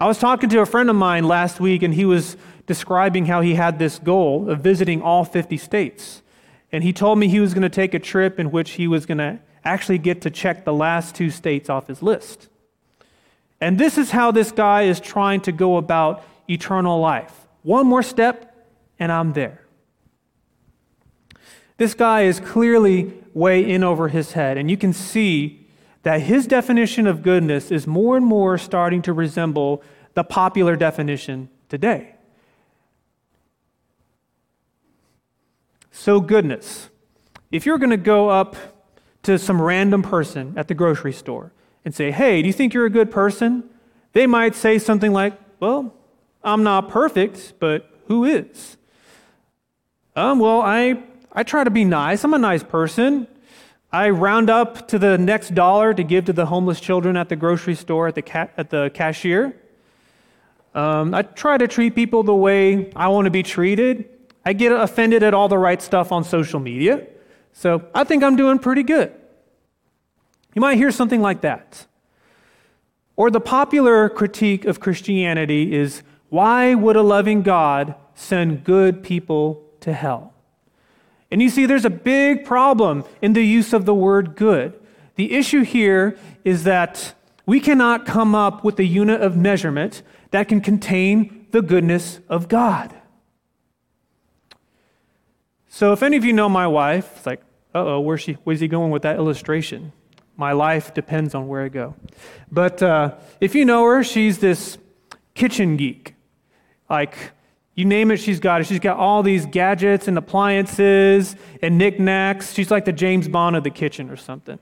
I 0.00 0.06
was 0.06 0.16
talking 0.16 0.48
to 0.48 0.60
a 0.60 0.66
friend 0.66 0.88
of 0.88 0.96
mine 0.96 1.24
last 1.24 1.60
week 1.60 1.82
and 1.82 1.92
he 1.92 2.06
was 2.06 2.38
describing 2.66 3.26
how 3.26 3.42
he 3.42 3.54
had 3.54 3.78
this 3.78 3.98
goal 3.98 4.48
of 4.48 4.60
visiting 4.60 5.02
all 5.02 5.26
50 5.26 5.58
states. 5.58 6.22
And 6.72 6.82
he 6.82 6.94
told 6.94 7.18
me 7.18 7.28
he 7.28 7.40
was 7.40 7.52
going 7.52 7.60
to 7.60 7.68
take 7.68 7.92
a 7.92 7.98
trip 7.98 8.40
in 8.40 8.50
which 8.50 8.70
he 8.70 8.88
was 8.88 9.04
going 9.04 9.18
to 9.18 9.40
actually 9.62 9.98
get 9.98 10.22
to 10.22 10.30
check 10.30 10.64
the 10.64 10.72
last 10.72 11.14
two 11.14 11.28
states 11.28 11.68
off 11.68 11.88
his 11.88 12.02
list. 12.02 12.48
And 13.60 13.78
this 13.78 13.98
is 13.98 14.10
how 14.10 14.30
this 14.30 14.52
guy 14.52 14.84
is 14.84 15.00
trying 15.00 15.42
to 15.42 15.52
go 15.52 15.76
about 15.76 16.24
eternal 16.48 16.98
life. 16.98 17.46
One 17.62 17.86
more 17.86 18.02
step, 18.02 18.56
and 18.98 19.12
I'm 19.12 19.34
there. 19.34 19.61
This 21.76 21.94
guy 21.94 22.22
is 22.22 22.40
clearly 22.40 23.12
way 23.34 23.68
in 23.68 23.82
over 23.82 24.08
his 24.08 24.32
head, 24.32 24.58
and 24.58 24.70
you 24.70 24.76
can 24.76 24.92
see 24.92 25.66
that 26.02 26.22
his 26.22 26.46
definition 26.46 27.06
of 27.06 27.22
goodness 27.22 27.70
is 27.70 27.86
more 27.86 28.16
and 28.16 28.26
more 28.26 28.58
starting 28.58 29.02
to 29.02 29.12
resemble 29.12 29.82
the 30.14 30.24
popular 30.24 30.76
definition 30.76 31.48
today. 31.68 32.14
So, 35.90 36.20
goodness. 36.20 36.88
If 37.50 37.66
you're 37.66 37.78
going 37.78 37.90
to 37.90 37.96
go 37.96 38.30
up 38.30 38.56
to 39.22 39.38
some 39.38 39.60
random 39.60 40.02
person 40.02 40.54
at 40.56 40.68
the 40.68 40.74
grocery 40.74 41.12
store 41.12 41.52
and 41.84 41.94
say, 41.94 42.10
Hey, 42.10 42.42
do 42.42 42.46
you 42.46 42.52
think 42.52 42.74
you're 42.74 42.86
a 42.86 42.90
good 42.90 43.10
person? 43.10 43.68
They 44.12 44.26
might 44.26 44.54
say 44.54 44.78
something 44.78 45.12
like, 45.12 45.38
Well, 45.60 45.94
I'm 46.42 46.62
not 46.62 46.88
perfect, 46.88 47.54
but 47.60 47.88
who 48.06 48.24
is? 48.24 48.76
Um, 50.16 50.38
well, 50.38 50.60
I, 50.60 51.02
I 51.32 51.42
try 51.42 51.64
to 51.64 51.70
be 51.70 51.84
nice. 51.84 52.24
I'm 52.24 52.34
a 52.34 52.38
nice 52.38 52.62
person. 52.62 53.26
I 53.90 54.10
round 54.10 54.50
up 54.50 54.88
to 54.88 54.98
the 54.98 55.16
next 55.18 55.54
dollar 55.54 55.94
to 55.94 56.02
give 56.02 56.26
to 56.26 56.32
the 56.32 56.46
homeless 56.46 56.80
children 56.80 57.16
at 57.16 57.28
the 57.28 57.36
grocery 57.36 57.74
store 57.74 58.08
at 58.08 58.14
the, 58.14 58.22
ca- 58.22 58.48
at 58.56 58.70
the 58.70 58.90
cashier. 58.92 59.56
Um, 60.74 61.14
I 61.14 61.22
try 61.22 61.58
to 61.58 61.68
treat 61.68 61.94
people 61.94 62.22
the 62.22 62.34
way 62.34 62.90
I 62.96 63.08
want 63.08 63.26
to 63.26 63.30
be 63.30 63.42
treated. 63.42 64.08
I 64.44 64.52
get 64.54 64.72
offended 64.72 65.22
at 65.22 65.34
all 65.34 65.48
the 65.48 65.58
right 65.58 65.80
stuff 65.80 66.12
on 66.12 66.24
social 66.24 66.60
media. 66.60 67.06
So 67.52 67.86
I 67.94 68.04
think 68.04 68.22
I'm 68.22 68.36
doing 68.36 68.58
pretty 68.58 68.82
good. 68.82 69.12
You 70.54 70.60
might 70.60 70.76
hear 70.76 70.90
something 70.90 71.20
like 71.20 71.42
that. 71.42 71.86
Or 73.16 73.30
the 73.30 73.40
popular 73.40 74.08
critique 74.08 74.64
of 74.64 74.80
Christianity 74.80 75.74
is 75.74 76.02
why 76.28 76.74
would 76.74 76.96
a 76.96 77.02
loving 77.02 77.42
God 77.42 77.94
send 78.14 78.64
good 78.64 79.02
people 79.02 79.62
to 79.80 79.92
hell? 79.92 80.31
And 81.32 81.40
you 81.40 81.48
see, 81.48 81.64
there's 81.64 81.86
a 81.86 81.90
big 81.90 82.44
problem 82.44 83.04
in 83.22 83.32
the 83.32 83.42
use 83.42 83.72
of 83.72 83.86
the 83.86 83.94
word 83.94 84.36
good. 84.36 84.78
The 85.14 85.32
issue 85.32 85.62
here 85.62 86.18
is 86.44 86.64
that 86.64 87.14
we 87.46 87.58
cannot 87.58 88.04
come 88.04 88.34
up 88.34 88.62
with 88.62 88.78
a 88.78 88.84
unit 88.84 89.22
of 89.22 89.34
measurement 89.34 90.02
that 90.30 90.46
can 90.46 90.60
contain 90.60 91.46
the 91.50 91.62
goodness 91.62 92.20
of 92.28 92.48
God. 92.48 92.94
So 95.70 95.92
if 95.92 96.02
any 96.02 96.18
of 96.18 96.24
you 96.24 96.34
know 96.34 96.50
my 96.50 96.66
wife, 96.66 97.10
it's 97.16 97.26
like, 97.26 97.40
uh 97.74 97.78
oh, 97.78 98.00
where's, 98.00 98.20
she, 98.20 98.34
where's 98.44 98.60
he 98.60 98.68
going 98.68 98.90
with 98.90 99.02
that 99.02 99.16
illustration? 99.16 99.92
My 100.36 100.52
life 100.52 100.92
depends 100.92 101.34
on 101.34 101.48
where 101.48 101.62
I 101.62 101.68
go. 101.68 101.94
But 102.50 102.82
uh, 102.82 103.14
if 103.40 103.54
you 103.54 103.64
know 103.64 103.84
her, 103.86 104.04
she's 104.04 104.38
this 104.38 104.76
kitchen 105.34 105.78
geek. 105.78 106.14
Like, 106.90 107.32
you 107.74 107.84
name 107.84 108.10
it, 108.10 108.18
she's 108.18 108.40
got 108.40 108.60
it. 108.60 108.66
She's 108.66 108.80
got 108.80 108.98
all 108.98 109.22
these 109.22 109.46
gadgets 109.46 110.06
and 110.06 110.18
appliances 110.18 111.36
and 111.62 111.78
knickknacks. 111.78 112.52
She's 112.52 112.70
like 112.70 112.84
the 112.84 112.92
James 112.92 113.28
Bond 113.28 113.56
of 113.56 113.64
the 113.64 113.70
kitchen 113.70 114.10
or 114.10 114.16
something. 114.16 114.58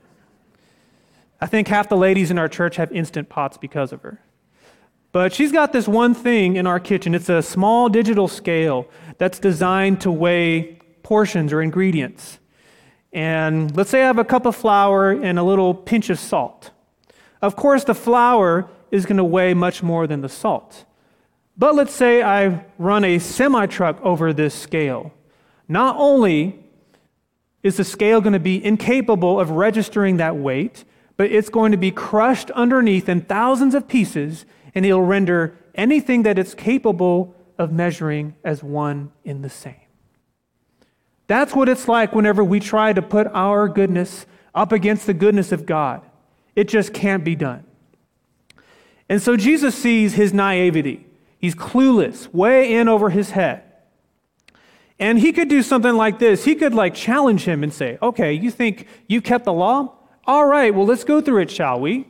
I 1.41 1.47
think 1.47 1.67
half 1.67 1.89
the 1.89 1.97
ladies 1.97 2.31
in 2.31 2.37
our 2.37 2.47
church 2.47 2.77
have 2.77 2.91
instant 2.91 3.27
pots 3.27 3.57
because 3.57 3.91
of 3.91 4.01
her. 4.03 4.21
But 5.11 5.33
she's 5.33 5.51
got 5.51 5.73
this 5.73 5.87
one 5.87 6.13
thing 6.13 6.55
in 6.55 6.65
our 6.65 6.79
kitchen. 6.79 7.13
It's 7.13 7.27
a 7.27 7.41
small 7.41 7.89
digital 7.89 8.29
scale 8.29 8.87
that's 9.17 9.39
designed 9.39 9.99
to 10.01 10.11
weigh 10.11 10.79
portions 11.03 11.51
or 11.51 11.61
ingredients. 11.61 12.39
And 13.11 13.75
let's 13.75 13.89
say 13.89 14.03
I 14.03 14.05
have 14.05 14.19
a 14.19 14.23
cup 14.23 14.45
of 14.45 14.55
flour 14.55 15.11
and 15.11 15.37
a 15.37 15.43
little 15.43 15.73
pinch 15.73 16.09
of 16.09 16.17
salt. 16.17 16.71
Of 17.41 17.57
course, 17.57 17.83
the 17.83 17.95
flour 17.95 18.69
is 18.89 19.05
going 19.05 19.17
to 19.17 19.23
weigh 19.23 19.53
much 19.53 19.83
more 19.83 20.07
than 20.07 20.21
the 20.21 20.29
salt. 20.29 20.85
But 21.57 21.75
let's 21.75 21.93
say 21.93 22.23
I 22.23 22.65
run 22.77 23.03
a 23.03 23.19
semi 23.19 23.65
truck 23.65 23.99
over 24.01 24.33
this 24.33 24.53
scale. 24.53 25.13
Not 25.67 25.95
only 25.97 26.59
is 27.63 27.77
the 27.77 27.83
scale 27.83 28.21
going 28.21 28.33
to 28.33 28.39
be 28.39 28.63
incapable 28.63 29.39
of 29.39 29.51
registering 29.51 30.17
that 30.17 30.35
weight, 30.35 30.83
but 31.17 31.31
it's 31.31 31.49
going 31.49 31.71
to 31.71 31.77
be 31.77 31.91
crushed 31.91 32.49
underneath 32.51 33.07
in 33.07 33.21
thousands 33.21 33.75
of 33.75 33.87
pieces, 33.87 34.45
and 34.73 34.85
it'll 34.85 35.03
render 35.03 35.55
anything 35.75 36.23
that 36.23 36.39
it's 36.39 36.53
capable 36.53 37.35
of 37.57 37.71
measuring 37.71 38.33
as 38.43 38.63
one 38.63 39.11
in 39.23 39.41
the 39.41 39.49
same. 39.49 39.75
That's 41.27 41.55
what 41.55 41.69
it's 41.69 41.87
like 41.87 42.13
whenever 42.13 42.43
we 42.43 42.59
try 42.59 42.91
to 42.91 43.01
put 43.01 43.27
our 43.27 43.69
goodness 43.69 44.25
up 44.53 44.71
against 44.71 45.05
the 45.05 45.13
goodness 45.13 45.51
of 45.51 45.65
God. 45.65 46.01
It 46.55 46.67
just 46.67 46.93
can't 46.93 47.23
be 47.23 47.35
done. 47.35 47.63
And 49.07 49.21
so 49.21 49.37
Jesus 49.37 49.75
sees 49.75 50.15
his 50.15 50.33
naivety. 50.33 51.05
He's 51.41 51.55
clueless, 51.55 52.31
way 52.31 52.71
in 52.71 52.87
over 52.87 53.09
his 53.09 53.31
head. 53.31 53.63
And 54.99 55.17
he 55.17 55.33
could 55.33 55.49
do 55.49 55.63
something 55.63 55.95
like 55.95 56.19
this. 56.19 56.45
He 56.45 56.53
could 56.53 56.75
like 56.75 56.93
challenge 56.93 57.45
him 57.45 57.63
and 57.63 57.73
say, 57.73 57.97
Okay, 58.03 58.31
you 58.31 58.51
think 58.51 58.85
you 59.07 59.19
kept 59.19 59.45
the 59.45 59.53
law? 59.53 59.95
All 60.25 60.45
right, 60.45 60.73
well, 60.73 60.85
let's 60.85 61.03
go 61.03 61.19
through 61.19 61.41
it, 61.41 61.49
shall 61.49 61.79
we? 61.79 62.07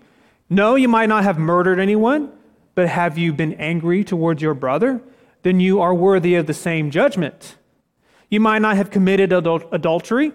No, 0.49 0.75
you 0.75 0.89
might 0.89 1.07
not 1.07 1.23
have 1.23 1.39
murdered 1.39 1.79
anyone, 1.79 2.29
but 2.75 2.89
have 2.89 3.17
you 3.17 3.31
been 3.31 3.53
angry 3.53 4.03
towards 4.03 4.41
your 4.41 4.53
brother? 4.53 5.01
Then 5.43 5.61
you 5.61 5.79
are 5.79 5.93
worthy 5.93 6.35
of 6.35 6.45
the 6.45 6.53
same 6.53 6.91
judgment. 6.91 7.55
You 8.29 8.41
might 8.41 8.61
not 8.61 8.75
have 8.75 8.91
committed 8.91 9.29
adul- 9.29 9.71
adultery, 9.71 10.33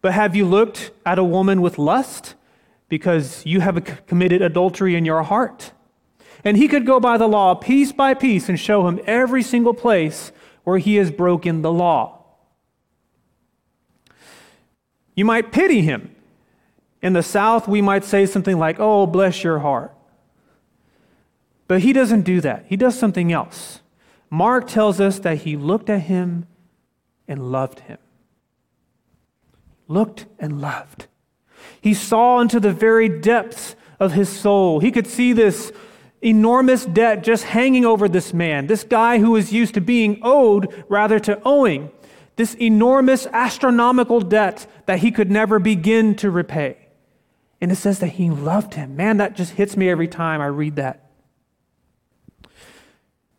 but 0.00 0.14
have 0.14 0.34
you 0.34 0.46
looked 0.46 0.90
at 1.04 1.18
a 1.18 1.24
woman 1.24 1.60
with 1.60 1.78
lust? 1.78 2.34
Because 2.88 3.44
you 3.44 3.60
have 3.60 4.06
committed 4.06 4.40
adultery 4.40 4.94
in 4.94 5.04
your 5.04 5.22
heart. 5.22 5.72
And 6.46 6.56
he 6.56 6.68
could 6.68 6.86
go 6.86 7.00
by 7.00 7.18
the 7.18 7.26
law 7.26 7.56
piece 7.56 7.90
by 7.90 8.14
piece 8.14 8.48
and 8.48 8.58
show 8.58 8.86
him 8.86 9.00
every 9.04 9.42
single 9.42 9.74
place 9.74 10.30
where 10.62 10.78
he 10.78 10.94
has 10.94 11.10
broken 11.10 11.62
the 11.62 11.72
law. 11.72 12.22
You 15.16 15.24
might 15.24 15.50
pity 15.50 15.82
him. 15.82 16.14
In 17.02 17.14
the 17.14 17.22
South, 17.24 17.66
we 17.66 17.82
might 17.82 18.04
say 18.04 18.26
something 18.26 18.60
like, 18.60 18.78
Oh, 18.78 19.08
bless 19.08 19.42
your 19.42 19.58
heart. 19.58 19.92
But 21.66 21.80
he 21.80 21.92
doesn't 21.92 22.22
do 22.22 22.40
that. 22.42 22.66
He 22.68 22.76
does 22.76 22.96
something 22.96 23.32
else. 23.32 23.80
Mark 24.30 24.68
tells 24.68 25.00
us 25.00 25.18
that 25.18 25.38
he 25.38 25.56
looked 25.56 25.90
at 25.90 26.02
him 26.02 26.46
and 27.26 27.50
loved 27.50 27.80
him. 27.80 27.98
Looked 29.88 30.26
and 30.38 30.60
loved. 30.60 31.08
He 31.80 31.92
saw 31.92 32.38
into 32.38 32.60
the 32.60 32.72
very 32.72 33.08
depths 33.08 33.74
of 33.98 34.12
his 34.12 34.28
soul. 34.28 34.78
He 34.78 34.92
could 34.92 35.08
see 35.08 35.32
this 35.32 35.72
enormous 36.22 36.84
debt 36.86 37.22
just 37.22 37.44
hanging 37.44 37.84
over 37.84 38.08
this 38.08 38.32
man, 38.32 38.66
this 38.66 38.84
guy 38.84 39.18
who 39.18 39.32
was 39.32 39.52
used 39.52 39.74
to 39.74 39.80
being 39.80 40.18
owed 40.22 40.84
rather 40.88 41.18
to 41.20 41.40
owing, 41.44 41.90
this 42.36 42.54
enormous 42.54 43.26
astronomical 43.32 44.20
debt 44.20 44.66
that 44.86 44.98
he 45.00 45.10
could 45.10 45.30
never 45.30 45.58
begin 45.58 46.14
to 46.16 46.30
repay. 46.30 46.76
And 47.60 47.72
it 47.72 47.76
says 47.76 48.00
that 48.00 48.08
he 48.08 48.30
loved 48.30 48.74
him. 48.74 48.96
Man, 48.96 49.16
that 49.16 49.34
just 49.34 49.52
hits 49.52 49.76
me 49.76 49.88
every 49.88 50.08
time 50.08 50.40
I 50.40 50.46
read 50.46 50.76
that. 50.76 51.10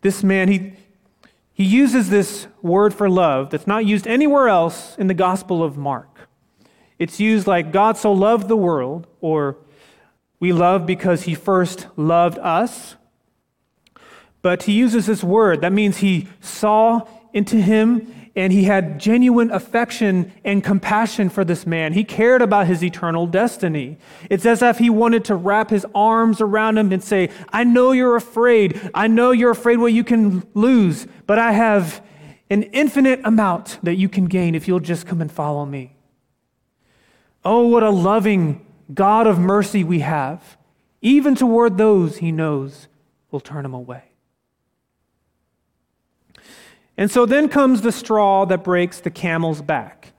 This 0.00 0.22
man, 0.22 0.48
he, 0.48 0.72
he 1.52 1.64
uses 1.64 2.10
this 2.10 2.46
word 2.62 2.94
for 2.94 3.08
love 3.08 3.50
that's 3.50 3.66
not 3.66 3.84
used 3.84 4.06
anywhere 4.06 4.48
else 4.48 4.96
in 4.96 5.06
the 5.06 5.14
Gospel 5.14 5.62
of 5.62 5.76
Mark. 5.76 6.28
It's 6.98 7.20
used 7.20 7.46
like 7.46 7.72
God 7.72 7.96
so 7.96 8.12
loved 8.12 8.48
the 8.48 8.56
world, 8.56 9.06
or 9.20 9.56
we 10.40 10.52
love 10.52 10.86
because 10.86 11.22
he 11.22 11.34
first 11.34 11.86
loved 11.96 12.38
us. 12.38 12.96
But 14.40 14.64
he 14.64 14.72
uses 14.72 15.06
this 15.06 15.24
word. 15.24 15.60
That 15.62 15.72
means 15.72 15.98
he 15.98 16.28
saw 16.40 17.06
into 17.32 17.56
him 17.56 18.14
and 18.36 18.52
he 18.52 18.64
had 18.64 19.00
genuine 19.00 19.50
affection 19.50 20.32
and 20.44 20.62
compassion 20.62 21.28
for 21.28 21.44
this 21.44 21.66
man. 21.66 21.92
He 21.92 22.04
cared 22.04 22.40
about 22.40 22.68
his 22.68 22.84
eternal 22.84 23.26
destiny. 23.26 23.98
It's 24.30 24.46
as 24.46 24.62
if 24.62 24.78
he 24.78 24.90
wanted 24.90 25.24
to 25.24 25.34
wrap 25.34 25.70
his 25.70 25.84
arms 25.92 26.40
around 26.40 26.78
him 26.78 26.92
and 26.92 27.02
say, 27.02 27.30
I 27.48 27.64
know 27.64 27.90
you're 27.90 28.14
afraid. 28.14 28.90
I 28.94 29.08
know 29.08 29.32
you're 29.32 29.50
afraid 29.50 29.78
what 29.78 29.92
you 29.92 30.04
can 30.04 30.46
lose, 30.54 31.08
but 31.26 31.40
I 31.40 31.50
have 31.50 32.00
an 32.48 32.62
infinite 32.62 33.20
amount 33.24 33.80
that 33.82 33.96
you 33.96 34.08
can 34.08 34.26
gain 34.26 34.54
if 34.54 34.68
you'll 34.68 34.78
just 34.78 35.04
come 35.04 35.20
and 35.20 35.32
follow 35.32 35.66
me. 35.66 35.96
Oh, 37.44 37.66
what 37.66 37.82
a 37.82 37.90
loving 37.90 38.64
God 38.92 39.26
of 39.26 39.38
mercy 39.38 39.84
we 39.84 40.00
have, 40.00 40.56
even 41.00 41.34
toward 41.34 41.76
those 41.76 42.18
he 42.18 42.32
knows 42.32 42.88
will 43.30 43.40
turn 43.40 43.64
him 43.64 43.74
away. 43.74 44.04
And 46.96 47.10
so 47.10 47.26
then 47.26 47.48
comes 47.48 47.82
the 47.82 47.92
straw 47.92 48.44
that 48.46 48.64
breaks 48.64 48.98
the 48.98 49.10
camel's 49.10 49.62
back. 49.62 50.12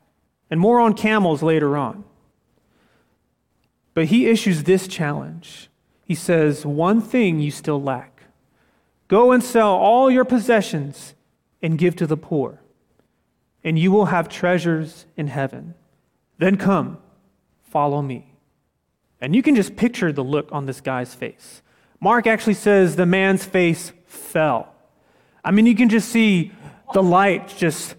And 0.50 0.60
more 0.60 0.80
on 0.80 0.94
camels 0.94 1.44
later 1.44 1.76
on. 1.76 2.06
But 3.94 4.06
he 4.06 4.28
issues 4.28 4.64
this 4.64 4.88
challenge. 4.88 5.70
He 6.06 6.16
says, 6.16 6.66
One 6.66 7.02
thing 7.02 7.40
you 7.40 7.52
still 7.52 7.82
lack 7.82 8.24
go 9.10 9.32
and 9.32 9.44
sell 9.44 9.72
all 9.72 10.10
your 10.10 10.24
possessions 10.24 11.16
and 11.62 11.78
give 11.78 11.96
to 11.96 12.08
the 12.08 12.16
poor, 12.16 12.62
and 13.64 13.78
you 13.78 13.92
will 13.92 14.06
have 14.06 14.30
treasures 14.30 15.06
in 15.18 15.28
heaven. 15.28 15.74
Then 16.38 16.58
come, 16.58 17.00
follow 17.64 18.02
me. 18.02 18.29
And 19.22 19.36
you 19.36 19.44
can 19.44 19.56
just 19.56 19.76
picture 19.76 20.12
the 20.12 20.24
look 20.24 20.50
on 20.52 20.66
this 20.66 20.82
guy's 20.82 21.14
face. 21.14 21.62
Mark 22.00 22.28
actually 22.28 22.54
says 22.54 22.96
the 22.96 23.06
man's 23.06 23.44
face 23.44 23.92
fell. 24.06 24.74
I 25.44 25.52
mean, 25.52 25.66
you 25.66 25.76
can 25.76 25.90
just 25.90 26.10
see 26.10 26.52
the 26.94 27.04
light 27.04 27.50
just 27.50 27.96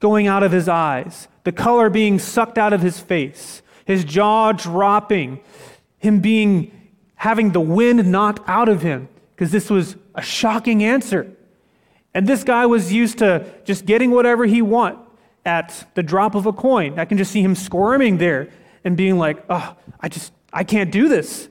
going 0.00 0.26
out 0.26 0.42
of 0.42 0.52
his 0.52 0.68
eyes, 0.68 1.28
the 1.44 1.52
color 1.52 1.88
being 1.88 2.18
sucked 2.18 2.58
out 2.58 2.72
of 2.72 2.82
his 2.82 3.00
face, 3.00 3.62
his 3.84 4.04
jaw 4.04 4.52
dropping, 4.52 5.40
him 5.98 6.20
being 6.20 6.70
having 7.16 7.52
the 7.52 7.60
wind 7.60 8.10
knocked 8.10 8.46
out 8.48 8.68
of 8.68 8.82
him, 8.82 9.08
because 9.30 9.50
this 9.50 9.70
was 9.70 9.96
a 10.14 10.20
shocking 10.20 10.84
answer. 10.84 11.30
And 12.12 12.26
this 12.26 12.44
guy 12.44 12.66
was 12.66 12.92
used 12.92 13.18
to 13.18 13.46
just 13.64 13.86
getting 13.86 14.10
whatever 14.10 14.44
he 14.44 14.60
want 14.60 14.98
at 15.46 15.86
the 15.94 16.02
drop 16.02 16.34
of 16.34 16.46
a 16.46 16.52
coin. 16.52 16.98
I 16.98 17.04
can 17.04 17.18
just 17.18 17.32
see 17.32 17.42
him 17.42 17.54
squirming 17.54 18.18
there 18.18 18.50
and 18.84 18.96
being 18.96 19.18
like, 19.18 19.44
oh, 19.48 19.76
I 19.98 20.08
just, 20.08 20.32
I 20.52 20.62
can't 20.62 20.92
do 20.92 21.08
this. 21.08 21.48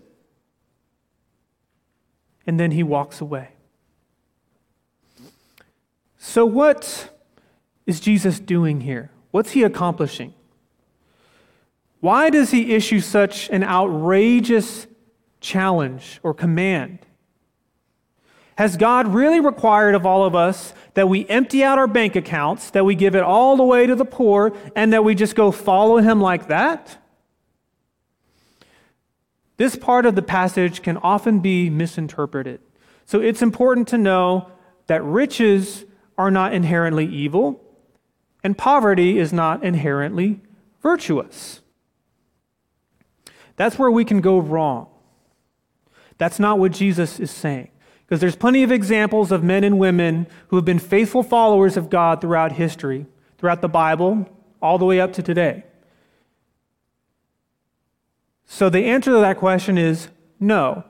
And 2.46 2.60
then 2.60 2.72
he 2.72 2.84
walks 2.84 3.20
away. 3.20 3.50
So, 6.18 6.46
what 6.46 7.10
is 7.86 8.00
Jesus 8.00 8.40
doing 8.40 8.82
here? 8.82 9.12
What's 9.32 9.52
he 9.52 9.64
accomplishing? 9.64 10.34
Why 12.00 12.30
does 12.30 12.52
he 12.52 12.74
issue 12.74 13.00
such 13.00 13.50
an 13.50 13.64
outrageous 13.64 14.88
challenge 15.40 16.20
or 16.22 16.34
command? 16.34 17.00
Has 18.58 18.78
God 18.78 19.08
really 19.08 19.40
required 19.40 19.96
of 19.96 20.06
all 20.06 20.26
of 20.26 20.36
us 20.36 20.74
that 20.94 21.10
we 21.10 21.28
empty 21.28 21.64
out 21.64 21.80
our 21.80 21.88
bank 21.88 22.16
accounts, 22.16 22.70
that 22.72 22.86
we 22.86 22.94
give 22.94 23.16
it 23.16 23.24
all 23.24 23.60
away 23.60 23.88
to 23.88 23.96
the 23.96 24.06
poor, 24.06 24.56
and 24.76 24.94
that 24.94 25.04
we 25.04 25.16
just 25.16 25.36
go 25.36 25.52
follow 25.52 25.98
him 25.98 26.22
like 26.22 26.48
that? 26.48 27.03
This 29.58 29.76
part 29.76 30.06
of 30.06 30.16
the 30.16 30.22
passage 30.22 30.82
can 30.82 30.98
often 30.98 31.40
be 31.40 31.70
misinterpreted. 31.70 32.60
So 33.06 33.20
it's 33.20 33.42
important 33.42 33.88
to 33.90 33.98
know 33.98 34.52
that 34.88 35.04
riches 35.04 35.86
are 36.18 36.32
not 36.32 36.54
inherently 36.54 37.06
evil, 37.06 37.62
and 38.44 38.58
poverty 38.58 39.20
is 39.20 39.32
not 39.32 39.64
inherently 39.64 40.42
virtuous. 40.82 41.62
That's 43.56 43.78
where 43.78 43.92
we 43.92 44.06
can 44.06 44.22
go 44.22 44.40
wrong. 44.40 44.88
That's 46.18 46.40
not 46.40 46.60
what 46.60 46.72
Jesus 46.72 47.20
is 47.20 47.32
saying. 47.32 47.70
Because 48.06 48.20
there's 48.20 48.36
plenty 48.36 48.64
of 48.64 48.72
examples 48.72 49.32
of 49.32 49.44
men 49.44 49.64
and 49.64 49.80
women 49.80 50.28
who 50.48 50.56
have 50.56 50.66
been 50.66 50.80
faithful 50.80 51.24
followers 51.24 51.78
of 51.78 51.90
God 51.90 52.22
throughout 52.22 52.54
history, 52.54 53.06
throughout 53.38 53.62
the 53.62 53.70
Bible, 53.70 54.28
all 54.62 54.78
the 54.78 54.86
way 54.86 55.00
up 55.00 55.14
to 55.14 55.24
today. 55.24 55.64
So 58.46 58.70
the 58.70 58.86
answer 58.86 59.12
to 59.12 59.20
that 59.20 59.38
question 59.38 59.78
is 59.78 60.10
no. 60.40 60.84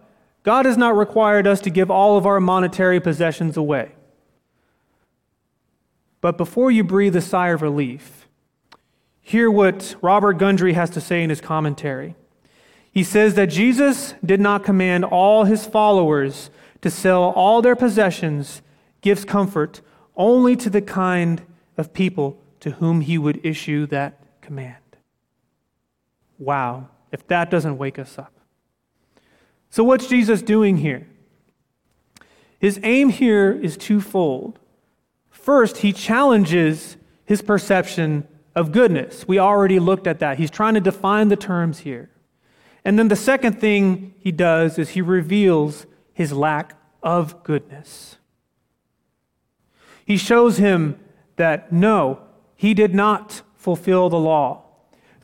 God 0.43 0.65
has 0.65 0.77
not 0.77 0.97
required 0.97 1.47
us 1.47 1.61
to 1.61 1.69
give 1.69 1.89
all 1.89 2.17
of 2.17 2.25
our 2.25 2.39
monetary 2.39 2.99
possessions 2.99 3.55
away. 3.55 3.93
But 6.19 6.37
before 6.37 6.71
you 6.71 6.83
breathe 6.83 7.15
a 7.15 7.21
sigh 7.21 7.49
of 7.49 7.61
relief, 7.61 8.27
hear 9.21 9.49
what 9.49 9.95
Robert 10.01 10.33
Gundry 10.33 10.73
has 10.73 10.89
to 10.91 11.01
say 11.01 11.23
in 11.23 11.29
his 11.29 11.41
commentary. 11.41 12.15
He 12.91 13.03
says 13.03 13.35
that 13.35 13.47
Jesus 13.47 14.13
did 14.23 14.39
not 14.39 14.63
command 14.63 15.05
all 15.05 15.45
his 15.45 15.65
followers 15.65 16.49
to 16.81 16.89
sell 16.89 17.23
all 17.23 17.61
their 17.61 17.75
possessions, 17.75 18.61
gives 19.01 19.25
comfort 19.25 19.81
only 20.15 20.55
to 20.57 20.69
the 20.69 20.81
kind 20.81 21.41
of 21.77 21.93
people 21.93 22.39
to 22.59 22.71
whom 22.71 23.01
he 23.01 23.17
would 23.17 23.43
issue 23.45 23.85
that 23.87 24.21
command. 24.41 24.75
Wow, 26.37 26.89
if 27.13 27.25
that 27.27 27.49
doesn't 27.49 27.77
wake 27.77 27.97
us 27.97 28.17
up. 28.17 28.33
So, 29.69 29.83
what's 29.83 30.07
Jesus 30.07 30.41
doing 30.41 30.77
here? 30.77 31.07
His 32.59 32.79
aim 32.83 33.09
here 33.09 33.51
is 33.51 33.77
twofold. 33.77 34.59
First, 35.29 35.77
he 35.77 35.93
challenges 35.93 36.97
his 37.25 37.41
perception 37.41 38.27
of 38.55 38.71
goodness. 38.71 39.27
We 39.27 39.39
already 39.39 39.79
looked 39.79 40.07
at 40.07 40.19
that. 40.19 40.37
He's 40.37 40.51
trying 40.51 40.73
to 40.73 40.81
define 40.81 41.29
the 41.29 41.35
terms 41.35 41.79
here. 41.79 42.09
And 42.85 42.99
then 42.99 43.07
the 43.07 43.15
second 43.15 43.59
thing 43.59 44.13
he 44.19 44.31
does 44.31 44.77
is 44.77 44.89
he 44.89 45.01
reveals 45.01 45.85
his 46.13 46.33
lack 46.33 46.75
of 47.01 47.43
goodness. 47.43 48.17
He 50.05 50.17
shows 50.17 50.57
him 50.57 50.99
that 51.35 51.71
no, 51.71 52.21
he 52.55 52.73
did 52.73 52.93
not 52.93 53.41
fulfill 53.55 54.09
the 54.09 54.19
law. 54.19 54.63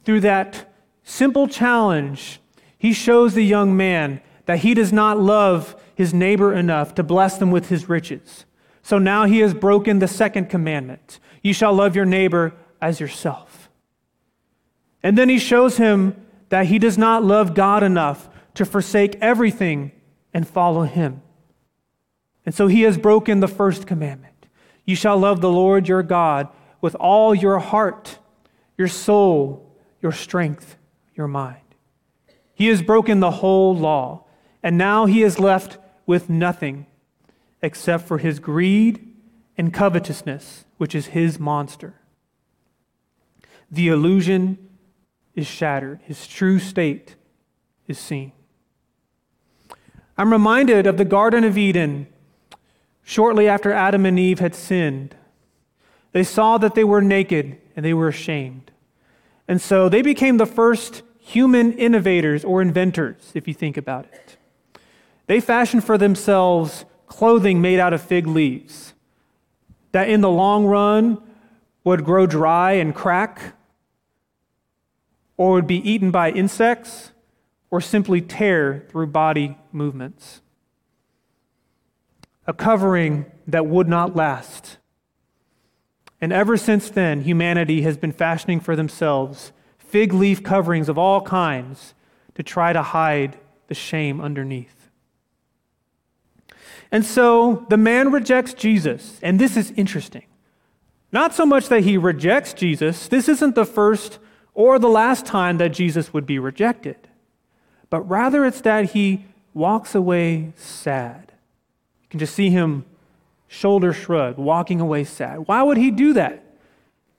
Through 0.04 0.22
that 0.22 0.69
simple 1.10 1.48
challenge, 1.48 2.40
he 2.78 2.94
shows 2.94 3.34
the 3.34 3.44
young 3.44 3.76
man 3.76 4.22
that 4.46 4.60
he 4.60 4.74
does 4.74 4.94
not 4.94 5.20
love 5.20 5.76
his 5.96 6.14
neighbor 6.14 6.54
enough 6.54 6.96
to 6.96 7.04
bless 7.04 7.38
them 7.38 7.52
with 7.52 7.70
his 7.70 7.90
riches. 7.90 8.46
So 8.82 8.98
now 8.98 9.26
he 9.26 9.40
has 9.40 9.54
broken 9.54 10.00
the 10.00 10.08
second 10.08 10.50
commandment 10.50 11.20
you 11.42 11.54
shall 11.54 11.74
love 11.74 11.96
your 11.96 12.06
neighbor 12.06 12.54
as 12.82 13.00
yourself. 13.00 13.70
And 15.02 15.18
then 15.18 15.30
he 15.30 15.40
shows 15.40 15.78
him 15.78 16.16
that 16.50 16.66
he 16.66 16.78
does 16.78 16.98
not 16.98 17.24
love 17.24 17.54
God 17.54 17.82
enough 17.82 18.30
to 18.56 18.66
forsake 18.66 19.16
everything 19.22 19.94
and 20.34 20.46
follow 20.46 20.84
him. 20.84 21.22
And 22.46 22.54
so 22.54 22.68
he 22.68 22.82
has 22.82 22.98
broken 22.98 23.40
the 23.40 23.48
first 23.48 23.88
commandment 23.88 24.48
You 24.86 24.96
shall 24.96 25.18
love 25.18 25.40
the 25.40 25.50
Lord 25.50 25.88
your 25.88 26.04
God 26.04 26.50
with 26.82 26.96
all 26.96 27.34
your 27.34 27.60
heart, 27.60 28.20
your 28.78 28.90
soul, 28.90 29.74
your 30.02 30.12
strength, 30.12 30.76
your 31.20 31.28
mind. 31.28 31.76
He 32.56 32.68
has 32.68 32.82
broken 32.82 33.20
the 33.20 33.30
whole 33.30 33.76
law, 33.76 34.24
and 34.64 34.78
now 34.78 35.06
he 35.06 35.22
is 35.22 35.38
left 35.38 35.78
with 36.08 36.30
nothing 36.30 36.88
except 37.62 38.08
for 38.08 38.18
his 38.18 38.40
greed 38.40 39.06
and 39.58 39.74
covetousness, 39.74 40.66
which 40.78 40.96
is 40.96 41.08
his 41.08 41.38
monster. 41.38 41.94
The 43.70 43.90
illusion 43.90 44.58
is 45.36 45.46
shattered, 45.46 46.00
his 46.06 46.26
true 46.26 46.58
state 46.58 47.16
is 47.86 48.00
seen. 48.00 48.32
I'm 50.18 50.32
reminded 50.32 50.88
of 50.88 50.98
the 50.98 51.06
Garden 51.06 51.44
of 51.44 51.58
Eden 51.58 52.08
shortly 53.04 53.48
after 53.48 53.74
Adam 53.74 54.06
and 54.06 54.18
Eve 54.18 54.40
had 54.40 54.56
sinned. 54.56 55.16
They 56.14 56.24
saw 56.24 56.58
that 56.58 56.76
they 56.76 56.84
were 56.84 57.02
naked 57.02 57.58
and 57.76 57.86
they 57.86 57.94
were 57.94 58.08
ashamed. 58.08 58.72
And 59.50 59.60
so 59.60 59.90
they 59.90 60.02
became 60.02 60.38
the 60.38 60.46
first 60.46 61.02
human 61.20 61.74
innovators 61.74 62.44
or 62.44 62.62
inventors, 62.62 63.32
if 63.34 63.48
you 63.48 63.54
think 63.54 63.78
about 63.78 64.06
it. 64.06 64.38
They 65.28 65.40
fashioned 65.40 65.84
for 65.84 65.98
themselves 65.98 66.86
clothing 67.08 67.62
made 67.62 67.80
out 67.80 67.94
of 67.94 68.02
fig 68.02 68.26
leaves 68.26 68.94
that 69.92 70.10
in 70.10 70.22
the 70.22 70.30
long 70.30 70.66
run 70.66 71.22
would 71.84 72.04
grow 72.04 72.26
dry 72.26 72.74
and 72.74 72.94
crack, 72.94 73.56
or 75.38 75.54
would 75.54 75.68
be 75.68 75.90
eaten 75.90 76.12
by 76.12 76.32
insects, 76.32 77.12
or 77.72 77.80
simply 77.80 78.22
tear 78.22 78.86
through 78.90 79.08
body 79.08 79.58
movements. 79.72 80.42
A 82.46 82.54
covering 82.54 83.26
that 83.48 83.66
would 83.66 83.88
not 83.88 84.16
last. 84.16 84.78
And 86.20 86.34
ever 86.34 86.58
since 86.58 86.90
then, 86.90 87.22
humanity 87.22 87.84
has 87.84 87.96
been 87.98 88.12
fashioning 88.12 88.60
for 88.60 88.76
themselves 88.76 89.52
fig 89.90 90.14
leaf 90.14 90.44
coverings 90.44 90.88
of 90.90 90.98
all 90.98 91.22
kinds 91.22 91.94
to 92.36 92.44
try 92.44 92.72
to 92.74 92.82
hide 92.82 93.38
the 93.68 93.76
shame 93.76 94.22
underneath. 94.22 94.90
And 96.92 97.06
so 97.06 97.66
the 97.70 97.78
man 97.78 98.12
rejects 98.12 98.54
Jesus, 98.54 99.20
and 99.22 99.40
this 99.40 99.56
is 99.58 99.72
interesting. 99.76 100.26
Not 101.12 101.34
so 101.34 101.46
much 101.46 101.70
that 101.70 101.82
he 101.82 101.98
rejects 101.98 102.54
Jesus, 102.54 103.08
this 103.08 103.28
isn't 103.28 103.56
the 103.56 103.66
first 103.66 104.20
or 104.54 104.80
the 104.80 104.90
last 104.90 105.26
time 105.26 105.58
that 105.58 105.70
Jesus 105.70 106.14
would 106.14 106.26
be 106.26 106.40
rejected, 106.40 107.08
but 107.90 108.02
rather 108.02 108.46
it's 108.46 108.62
that 108.62 108.92
he 108.92 109.26
walks 109.54 109.96
away 109.96 110.54
sad. 110.56 111.32
You 112.04 112.10
can 112.10 112.20
just 112.20 112.36
see 112.36 112.50
him 112.50 112.86
shoulder 113.48 113.94
shrug, 113.94 114.38
walking 114.38 114.80
away 114.80 115.04
sad. 115.04 115.48
Why 115.48 115.64
would 115.64 115.78
he 115.78 115.92
do 115.92 116.14
that? 116.14 116.44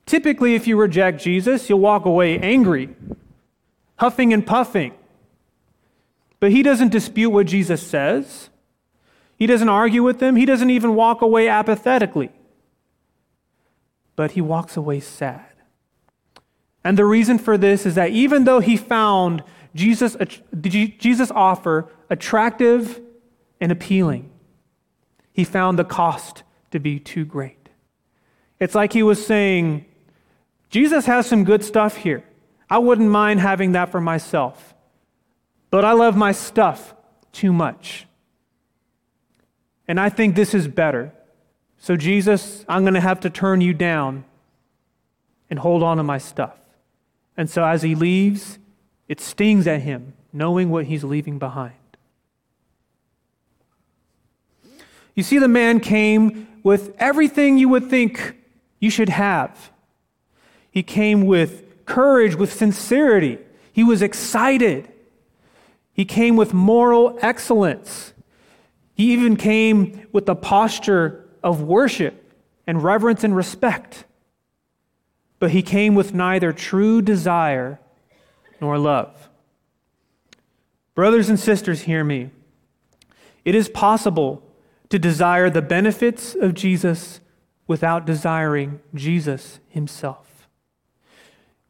Typically, 0.06 0.54
if 0.54 0.66
you 0.66 0.76
reject 0.76 1.20
Jesus, 1.20 1.68
you'll 1.68 1.80
walk 1.80 2.04
away 2.04 2.38
angry, 2.38 2.88
huffing 3.96 4.32
and 4.32 4.46
puffing. 4.46 4.92
But 6.40 6.52
he 6.52 6.62
doesn't 6.62 6.90
dispute 6.90 7.30
what 7.30 7.46
Jesus 7.46 7.86
says. 7.86 8.48
He 9.36 9.46
doesn't 9.46 9.68
argue 9.68 10.02
with 10.02 10.18
them. 10.18 10.36
He 10.36 10.46
doesn't 10.46 10.70
even 10.70 10.94
walk 10.94 11.22
away 11.22 11.48
apathetically 11.48 12.30
but 14.20 14.32
he 14.32 14.40
walks 14.42 14.76
away 14.76 15.00
sad. 15.00 15.46
And 16.84 16.98
the 16.98 17.06
reason 17.06 17.38
for 17.38 17.56
this 17.56 17.86
is 17.86 17.94
that 17.94 18.10
even 18.10 18.44
though 18.44 18.60
he 18.60 18.76
found 18.76 19.42
Jesus, 19.74 20.14
Jesus' 20.60 21.30
offer 21.30 21.90
attractive 22.10 23.00
and 23.62 23.72
appealing, 23.72 24.30
he 25.32 25.42
found 25.42 25.78
the 25.78 25.86
cost 25.86 26.42
to 26.70 26.78
be 26.78 27.00
too 27.00 27.24
great. 27.24 27.70
It's 28.58 28.74
like 28.74 28.92
he 28.92 29.02
was 29.02 29.24
saying, 29.24 29.86
Jesus 30.70 31.06
has 31.06 31.26
some 31.26 31.44
good 31.44 31.64
stuff 31.64 31.96
here. 31.96 32.24
I 32.70 32.78
wouldn't 32.78 33.10
mind 33.10 33.40
having 33.40 33.72
that 33.72 33.90
for 33.90 34.00
myself, 34.00 34.74
but 35.70 35.84
I 35.84 35.92
love 35.92 36.16
my 36.16 36.32
stuff 36.32 36.94
too 37.32 37.52
much. 37.52 38.06
And 39.88 39.98
I 39.98 40.08
think 40.08 40.36
this 40.36 40.54
is 40.54 40.68
better. 40.68 41.12
So, 41.78 41.96
Jesus, 41.96 42.64
I'm 42.68 42.82
going 42.82 42.94
to 42.94 43.00
have 43.00 43.20
to 43.20 43.30
turn 43.30 43.60
you 43.60 43.74
down 43.74 44.24
and 45.48 45.58
hold 45.58 45.82
on 45.82 45.96
to 45.96 46.04
my 46.04 46.18
stuff. 46.18 46.56
And 47.36 47.50
so, 47.50 47.64
as 47.64 47.82
he 47.82 47.96
leaves, 47.96 48.60
it 49.08 49.20
stings 49.20 49.66
at 49.66 49.80
him, 49.80 50.12
knowing 50.32 50.70
what 50.70 50.86
he's 50.86 51.02
leaving 51.02 51.40
behind. 51.40 51.74
You 55.16 55.24
see, 55.24 55.38
the 55.38 55.48
man 55.48 55.80
came 55.80 56.46
with 56.62 56.94
everything 56.98 57.58
you 57.58 57.68
would 57.68 57.90
think 57.90 58.36
you 58.78 58.90
should 58.90 59.08
have. 59.08 59.72
He 60.70 60.82
came 60.82 61.26
with 61.26 61.84
courage, 61.84 62.34
with 62.36 62.52
sincerity. 62.52 63.38
He 63.72 63.84
was 63.84 64.02
excited. 64.02 64.90
He 65.92 66.04
came 66.04 66.36
with 66.36 66.54
moral 66.54 67.18
excellence. 67.20 68.12
He 68.94 69.12
even 69.12 69.36
came 69.36 70.06
with 70.12 70.26
the 70.26 70.36
posture 70.36 71.28
of 71.42 71.62
worship 71.62 72.32
and 72.66 72.82
reverence 72.82 73.24
and 73.24 73.34
respect. 73.34 74.04
But 75.38 75.50
he 75.50 75.62
came 75.62 75.94
with 75.94 76.14
neither 76.14 76.52
true 76.52 77.02
desire 77.02 77.80
nor 78.60 78.78
love. 78.78 79.28
Brothers 80.94 81.28
and 81.28 81.40
sisters, 81.40 81.82
hear 81.82 82.04
me. 82.04 82.30
It 83.44 83.54
is 83.54 83.68
possible 83.68 84.42
to 84.90 84.98
desire 84.98 85.48
the 85.48 85.62
benefits 85.62 86.34
of 86.34 86.52
Jesus 86.54 87.20
without 87.66 88.04
desiring 88.04 88.80
Jesus 88.94 89.60
himself. 89.68 90.29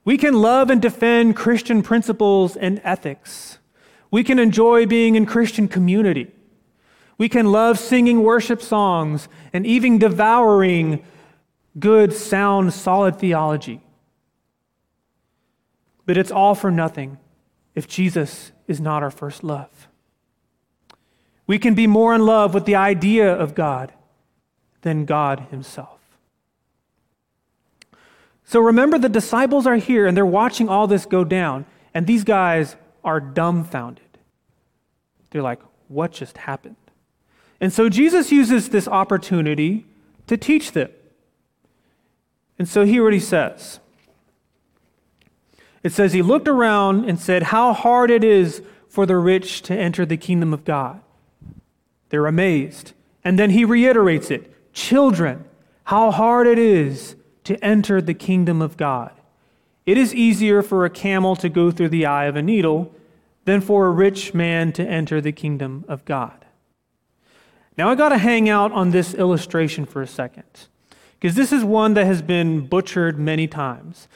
We 0.04 0.16
can 0.16 0.34
love 0.34 0.70
and 0.70 0.80
defend 0.80 1.36
Christian 1.36 1.82
principles 1.82 2.56
and 2.56 2.80
ethics. 2.84 3.58
We 4.10 4.24
can 4.24 4.38
enjoy 4.38 4.86
being 4.86 5.14
in 5.14 5.26
Christian 5.26 5.68
community. 5.68 6.32
We 7.18 7.28
can 7.28 7.52
love 7.52 7.78
singing 7.78 8.22
worship 8.22 8.62
songs 8.62 9.28
and 9.52 9.66
even 9.66 9.98
devouring 9.98 11.04
good, 11.78 12.12
sound, 12.12 12.72
solid 12.72 13.18
theology. 13.18 13.82
But 16.06 16.16
it's 16.16 16.32
all 16.32 16.54
for 16.54 16.70
nothing 16.70 17.18
if 17.74 17.86
Jesus 17.86 18.52
is 18.66 18.80
not 18.80 19.02
our 19.02 19.10
first 19.10 19.44
love. 19.44 19.88
We 21.46 21.58
can 21.58 21.74
be 21.74 21.86
more 21.86 22.14
in 22.14 22.24
love 22.24 22.54
with 22.54 22.64
the 22.64 22.76
idea 22.76 23.32
of 23.32 23.54
God 23.54 23.92
than 24.82 25.04
God 25.04 25.46
Himself. 25.50 25.99
So 28.50 28.58
remember, 28.58 28.98
the 28.98 29.08
disciples 29.08 29.64
are 29.64 29.76
here 29.76 30.08
and 30.08 30.16
they're 30.16 30.26
watching 30.26 30.68
all 30.68 30.88
this 30.88 31.06
go 31.06 31.22
down, 31.22 31.66
and 31.94 32.04
these 32.04 32.24
guys 32.24 32.74
are 33.04 33.20
dumbfounded. 33.20 34.18
They're 35.30 35.40
like, 35.40 35.60
what 35.86 36.10
just 36.10 36.36
happened? 36.36 36.74
And 37.60 37.72
so 37.72 37.88
Jesus 37.88 38.32
uses 38.32 38.70
this 38.70 38.88
opportunity 38.88 39.86
to 40.26 40.36
teach 40.36 40.72
them. 40.72 40.90
And 42.58 42.68
so 42.68 42.84
hear 42.84 43.04
what 43.04 43.12
he 43.12 43.20
says. 43.20 43.78
It 45.84 45.92
says, 45.92 46.12
He 46.12 46.20
looked 46.20 46.48
around 46.48 47.08
and 47.08 47.20
said, 47.20 47.44
How 47.44 47.72
hard 47.72 48.10
it 48.10 48.24
is 48.24 48.62
for 48.88 49.06
the 49.06 49.16
rich 49.16 49.62
to 49.62 49.76
enter 49.76 50.04
the 50.04 50.16
kingdom 50.16 50.52
of 50.52 50.64
God. 50.64 51.00
They're 52.08 52.26
amazed. 52.26 52.94
And 53.22 53.38
then 53.38 53.50
he 53.50 53.64
reiterates 53.64 54.28
it 54.28 54.52
Children, 54.72 55.44
how 55.84 56.10
hard 56.10 56.48
it 56.48 56.58
is 56.58 57.14
to 57.44 57.62
enter 57.64 58.00
the 58.00 58.14
kingdom 58.14 58.60
of 58.62 58.76
God. 58.76 59.12
It 59.86 59.96
is 59.96 60.14
easier 60.14 60.62
for 60.62 60.84
a 60.84 60.90
camel 60.90 61.36
to 61.36 61.48
go 61.48 61.70
through 61.70 61.88
the 61.88 62.06
eye 62.06 62.26
of 62.26 62.36
a 62.36 62.42
needle 62.42 62.94
than 63.44 63.60
for 63.60 63.86
a 63.86 63.90
rich 63.90 64.34
man 64.34 64.72
to 64.72 64.84
enter 64.86 65.20
the 65.20 65.32
kingdom 65.32 65.84
of 65.88 66.04
God. 66.04 66.44
Now, 67.76 67.88
I 67.88 67.94
got 67.94 68.10
to 68.10 68.18
hang 68.18 68.48
out 68.48 68.72
on 68.72 68.90
this 68.90 69.14
illustration 69.14 69.86
for 69.86 70.02
a 70.02 70.06
second, 70.06 70.68
because 71.18 71.34
this 71.34 71.50
is 71.52 71.64
one 71.64 71.94
that 71.94 72.04
has 72.04 72.20
been 72.20 72.66
butchered 72.66 73.18
many 73.18 73.46
times, 73.46 74.06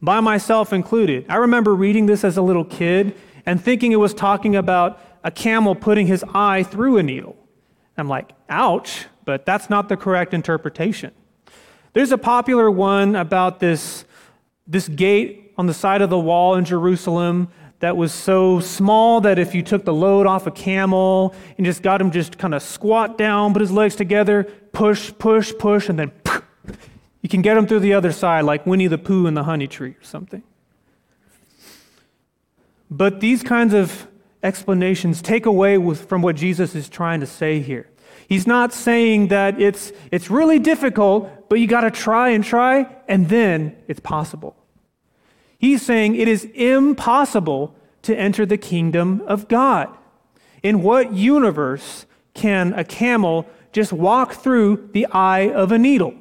by 0.00 0.20
myself 0.20 0.72
included. 0.72 1.26
I 1.28 1.36
remember 1.36 1.74
reading 1.74 2.06
this 2.06 2.24
as 2.24 2.38
a 2.38 2.42
little 2.42 2.64
kid 2.64 3.14
and 3.44 3.62
thinking 3.62 3.92
it 3.92 3.96
was 3.96 4.14
talking 4.14 4.56
about 4.56 4.98
a 5.22 5.30
camel 5.30 5.74
putting 5.74 6.06
his 6.06 6.24
eye 6.32 6.62
through 6.62 6.96
a 6.96 7.02
needle. 7.02 7.36
I'm 7.98 8.08
like, 8.08 8.32
ouch, 8.48 9.04
but 9.26 9.44
that's 9.44 9.68
not 9.68 9.90
the 9.90 9.96
correct 9.98 10.32
interpretation. 10.32 11.12
There's 11.92 12.12
a 12.12 12.18
popular 12.18 12.70
one 12.70 13.16
about 13.16 13.58
this, 13.60 14.04
this 14.66 14.86
gate 14.88 15.52
on 15.58 15.66
the 15.66 15.74
side 15.74 16.02
of 16.02 16.10
the 16.10 16.18
wall 16.18 16.54
in 16.54 16.64
Jerusalem 16.64 17.48
that 17.80 17.96
was 17.96 18.12
so 18.12 18.60
small 18.60 19.22
that 19.22 19.38
if 19.38 19.54
you 19.54 19.62
took 19.62 19.84
the 19.84 19.92
load 19.92 20.26
off 20.26 20.46
a 20.46 20.50
camel 20.50 21.34
and 21.56 21.64
just 21.64 21.82
got 21.82 22.00
him 22.00 22.10
just 22.10 22.38
kind 22.38 22.54
of 22.54 22.62
squat 22.62 23.18
down, 23.18 23.52
put 23.52 23.60
his 23.60 23.72
legs 23.72 23.96
together, 23.96 24.44
push, 24.72 25.12
push, 25.18 25.52
push, 25.58 25.88
and 25.88 25.98
then 25.98 26.12
you 27.22 27.28
can 27.28 27.42
get 27.42 27.56
him 27.56 27.66
through 27.66 27.80
the 27.80 27.94
other 27.94 28.12
side 28.12 28.44
like 28.44 28.66
Winnie 28.66 28.86
the 28.86 28.98
Pooh 28.98 29.26
in 29.26 29.34
the 29.34 29.44
honey 29.44 29.66
tree 29.66 29.90
or 29.90 30.02
something. 30.02 30.42
But 32.90 33.20
these 33.20 33.42
kinds 33.42 33.72
of 33.74 34.06
explanations 34.42 35.22
take 35.22 35.46
away 35.46 35.78
with, 35.78 36.08
from 36.08 36.22
what 36.22 36.36
Jesus 36.36 36.74
is 36.74 36.88
trying 36.88 37.20
to 37.20 37.26
say 37.26 37.60
here. 37.60 37.88
He's 38.28 38.46
not 38.46 38.72
saying 38.72 39.28
that 39.28 39.60
it's, 39.60 39.92
it's 40.10 40.30
really 40.30 40.58
difficult, 40.58 41.30
but 41.50 41.58
you 41.58 41.66
got 41.66 41.80
to 41.80 41.90
try 41.90 42.28
and 42.28 42.44
try, 42.44 42.86
and 43.08 43.28
then 43.28 43.76
it's 43.88 43.98
possible. 43.98 44.56
He's 45.58 45.82
saying 45.82 46.14
it 46.14 46.28
is 46.28 46.44
impossible 46.54 47.74
to 48.02 48.16
enter 48.16 48.46
the 48.46 48.56
kingdom 48.56 49.20
of 49.26 49.48
God. 49.48 49.88
In 50.62 50.80
what 50.80 51.12
universe 51.12 52.06
can 52.34 52.72
a 52.74 52.84
camel 52.84 53.48
just 53.72 53.92
walk 53.92 54.34
through 54.34 54.90
the 54.92 55.06
eye 55.06 55.50
of 55.50 55.72
a 55.72 55.78
needle? 55.78 56.14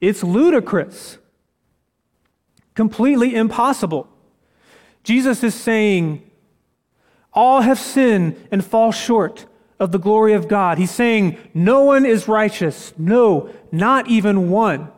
It's 0.00 0.24
ludicrous, 0.24 1.18
completely 2.74 3.36
impossible. 3.36 4.08
Jesus 5.04 5.44
is 5.44 5.54
saying, 5.54 6.28
All 7.32 7.60
have 7.60 7.78
sinned 7.78 8.48
and 8.50 8.64
fall 8.64 8.90
short 8.90 9.46
of 9.80 9.90
the 9.90 9.98
glory 9.98 10.34
of 10.34 10.46
God. 10.46 10.78
He's 10.78 10.90
saying, 10.90 11.38
No 11.54 11.82
one 11.82 12.06
is 12.06 12.28
righteous. 12.28 12.92
No, 12.96 13.50
not 13.72 14.06
even 14.08 14.50
one. 14.50 14.92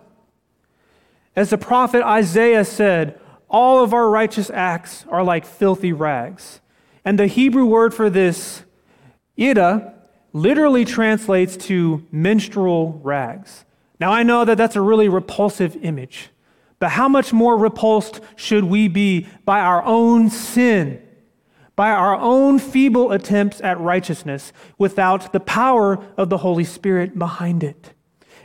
As 1.34 1.50
the 1.50 1.56
prophet 1.58 2.02
Isaiah 2.02 2.64
said, 2.64 3.18
all 3.48 3.84
of 3.84 3.92
our 3.94 4.08
righteous 4.08 4.50
acts 4.50 5.04
are 5.08 5.22
like 5.22 5.44
filthy 5.44 5.92
rags. 5.92 6.60
And 7.04 7.18
the 7.18 7.26
Hebrew 7.26 7.66
word 7.66 7.94
for 7.94 8.10
this, 8.10 8.62
ida, 9.38 9.94
literally 10.32 10.84
translates 10.84 11.56
to 11.58 12.06
menstrual 12.10 13.00
rags. 13.02 13.64
Now, 14.00 14.10
I 14.10 14.22
know 14.22 14.44
that 14.44 14.56
that's 14.56 14.76
a 14.76 14.80
really 14.80 15.08
repulsive 15.08 15.76
image, 15.82 16.30
but 16.78 16.92
how 16.92 17.08
much 17.08 17.32
more 17.32 17.56
repulsed 17.56 18.20
should 18.36 18.64
we 18.64 18.88
be 18.88 19.26
by 19.44 19.60
our 19.60 19.84
own 19.84 20.30
sin, 20.30 21.00
by 21.74 21.90
our 21.90 22.16
own 22.16 22.58
feeble 22.58 23.12
attempts 23.12 23.60
at 23.60 23.80
righteousness 23.80 24.52
without 24.78 25.32
the 25.32 25.40
power 25.40 26.04
of 26.16 26.28
the 26.28 26.38
Holy 26.38 26.64
Spirit 26.64 27.18
behind 27.18 27.62
it? 27.64 27.92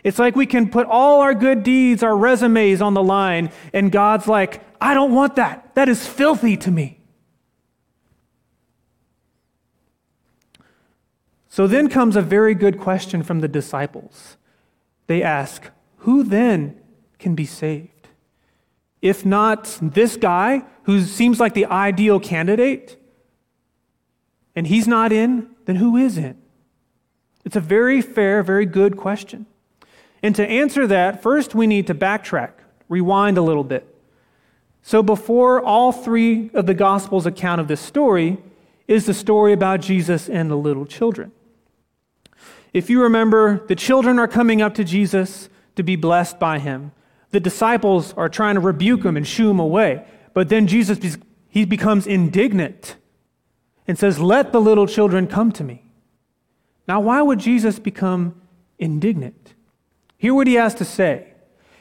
It's 0.04 0.20
like 0.20 0.36
we 0.36 0.46
can 0.46 0.70
put 0.70 0.88
all 0.88 1.22
our 1.22 1.34
good 1.34 1.64
deeds, 1.64 2.04
our 2.04 2.16
resumes 2.16 2.82
on 2.82 2.94
the 2.94 3.04
line, 3.04 3.52
and 3.74 3.92
God's 3.92 4.28
like, 4.28 4.62
I 4.80 4.94
don't 4.94 5.14
want 5.14 5.36
that. 5.36 5.76
That 5.76 5.90
is 5.90 6.08
filthy 6.08 6.56
to 6.58 6.72
me. 6.72 7.02
So 11.50 11.66
then 11.66 11.90
comes 11.90 12.16
a 12.16 12.22
very 12.22 12.54
good 12.54 12.80
question 12.80 13.24
from 13.24 13.40
the 13.40 13.48
disciples. 13.48 14.38
They 15.08 15.24
ask, 15.24 15.72
who 15.98 16.24
then 16.24 16.80
can 17.18 17.34
be 17.34 17.46
saved? 17.46 18.10
If 19.02 19.26
not 19.26 19.78
this 19.82 20.18
guy, 20.18 20.64
who 20.84 21.02
seems 21.02 21.40
like 21.40 21.54
the 21.54 21.66
ideal 21.66 22.20
candidate, 22.20 22.96
and 24.58 24.66
he's 24.66 24.88
not 24.88 25.14
in, 25.14 25.52
then 25.66 25.76
who 25.76 25.96
is 25.96 26.18
in? 26.18 26.36
It's 27.46 27.56
a 27.56 27.62
very 27.62 28.02
fair, 28.02 28.42
very 28.42 28.66
good 28.66 28.98
question. 28.98 29.46
And 30.24 30.36
to 30.36 30.44
answer 30.44 30.88
that, 30.88 31.22
first 31.22 31.54
we 31.54 31.68
need 31.68 31.86
to 31.86 31.94
backtrack, 31.94 32.54
rewind 32.90 33.38
a 33.38 33.44
little 33.44 33.64
bit. 33.64 33.88
So, 34.82 35.04
before 35.04 35.62
all 35.62 35.92
three 35.92 36.50
of 36.56 36.66
the 36.66 36.74
Gospels' 36.74 37.28
account 37.28 37.62
of 37.62 37.68
this 37.68 37.80
story 37.80 38.40
is 38.88 39.06
the 39.06 39.14
story 39.14 39.54
about 39.54 39.80
Jesus 39.80 40.28
and 40.28 40.50
the 40.50 40.56
little 40.56 40.88
children. 40.88 41.32
If 42.74 42.90
you 42.90 43.04
remember, 43.04 43.64
the 43.68 43.76
children 43.76 44.18
are 44.18 44.28
coming 44.28 44.60
up 44.60 44.74
to 44.74 44.84
Jesus 44.84 45.50
to 45.76 45.84
be 45.84 45.96
blessed 45.96 46.40
by 46.40 46.58
him. 46.58 46.94
The 47.30 47.40
disciples 47.40 48.12
are 48.14 48.28
trying 48.28 48.56
to 48.56 48.62
rebuke 48.62 49.06
him 49.06 49.18
and 49.18 49.28
shoo 49.28 49.52
him 49.52 49.60
away. 49.60 50.04
But 50.34 50.50
then 50.50 50.66
Jesus 50.66 51.20
he 51.48 51.64
becomes 51.64 52.08
indignant 52.08 52.96
and 53.88 53.98
says, 53.98 54.20
Let 54.20 54.52
the 54.52 54.62
little 54.62 54.88
children 54.88 55.28
come 55.28 55.52
to 55.54 55.64
me. 55.64 55.84
Now, 56.88 57.00
why 57.00 57.22
would 57.22 57.40
Jesus 57.40 57.80
become 57.80 58.40
indignant? 58.78 59.54
Hear 60.18 60.34
what 60.34 60.48
he 60.48 60.56
has 60.56 60.74
to 60.76 60.86
say. 60.86 61.34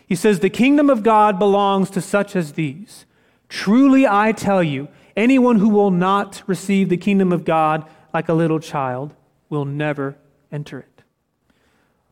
He 0.07 0.14
says, 0.14 0.40
The 0.40 0.51
kingdom 0.51 0.90
of 0.90 1.03
God 1.03 1.38
belongs 1.38 1.90
to 1.90 2.01
such 2.01 2.37
as 2.37 2.53
these. 2.53 3.07
Truly, 3.49 4.07
I 4.07 4.33
tell 4.33 4.62
you, 4.62 4.88
anyone 5.16 5.59
who 5.59 5.69
will 5.69 5.90
not 5.90 6.42
receive 6.47 6.88
the 6.88 6.97
kingdom 6.97 7.33
of 7.33 7.45
God 7.45 7.88
like 8.12 8.29
a 8.29 8.35
little 8.35 8.61
child 8.61 9.14
will 9.49 9.64
never 9.64 10.16
enter 10.51 10.81
it. 10.81 11.03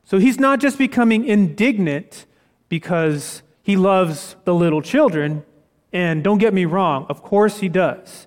So 0.04 0.18
he's 0.18 0.38
not 0.38 0.60
just 0.60 0.78
becoming 0.78 1.24
indignant 1.24 2.26
because 2.68 3.42
he 3.62 3.76
loves 3.76 4.36
the 4.44 4.54
little 4.54 4.82
children, 4.82 5.44
and 5.92 6.22
don't 6.22 6.38
get 6.38 6.52
me 6.52 6.64
wrong, 6.64 7.06
of 7.08 7.22
course 7.22 7.60
he 7.60 7.68
does. 7.68 8.26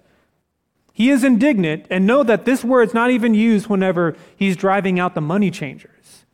He 0.97 1.11
is 1.11 1.23
indignant, 1.23 1.85
and 1.91 2.07
know 2.07 2.23
that 2.23 2.45
this 2.45 2.63
word's 2.63 2.95
not 2.95 3.11
even 3.11 3.35
used 3.35 3.67
whenever 3.67 4.15
he's 4.35 4.57
driving 4.57 4.99
out 4.99 5.13
the 5.13 5.21
money 5.21 5.51
changers. 5.51 6.25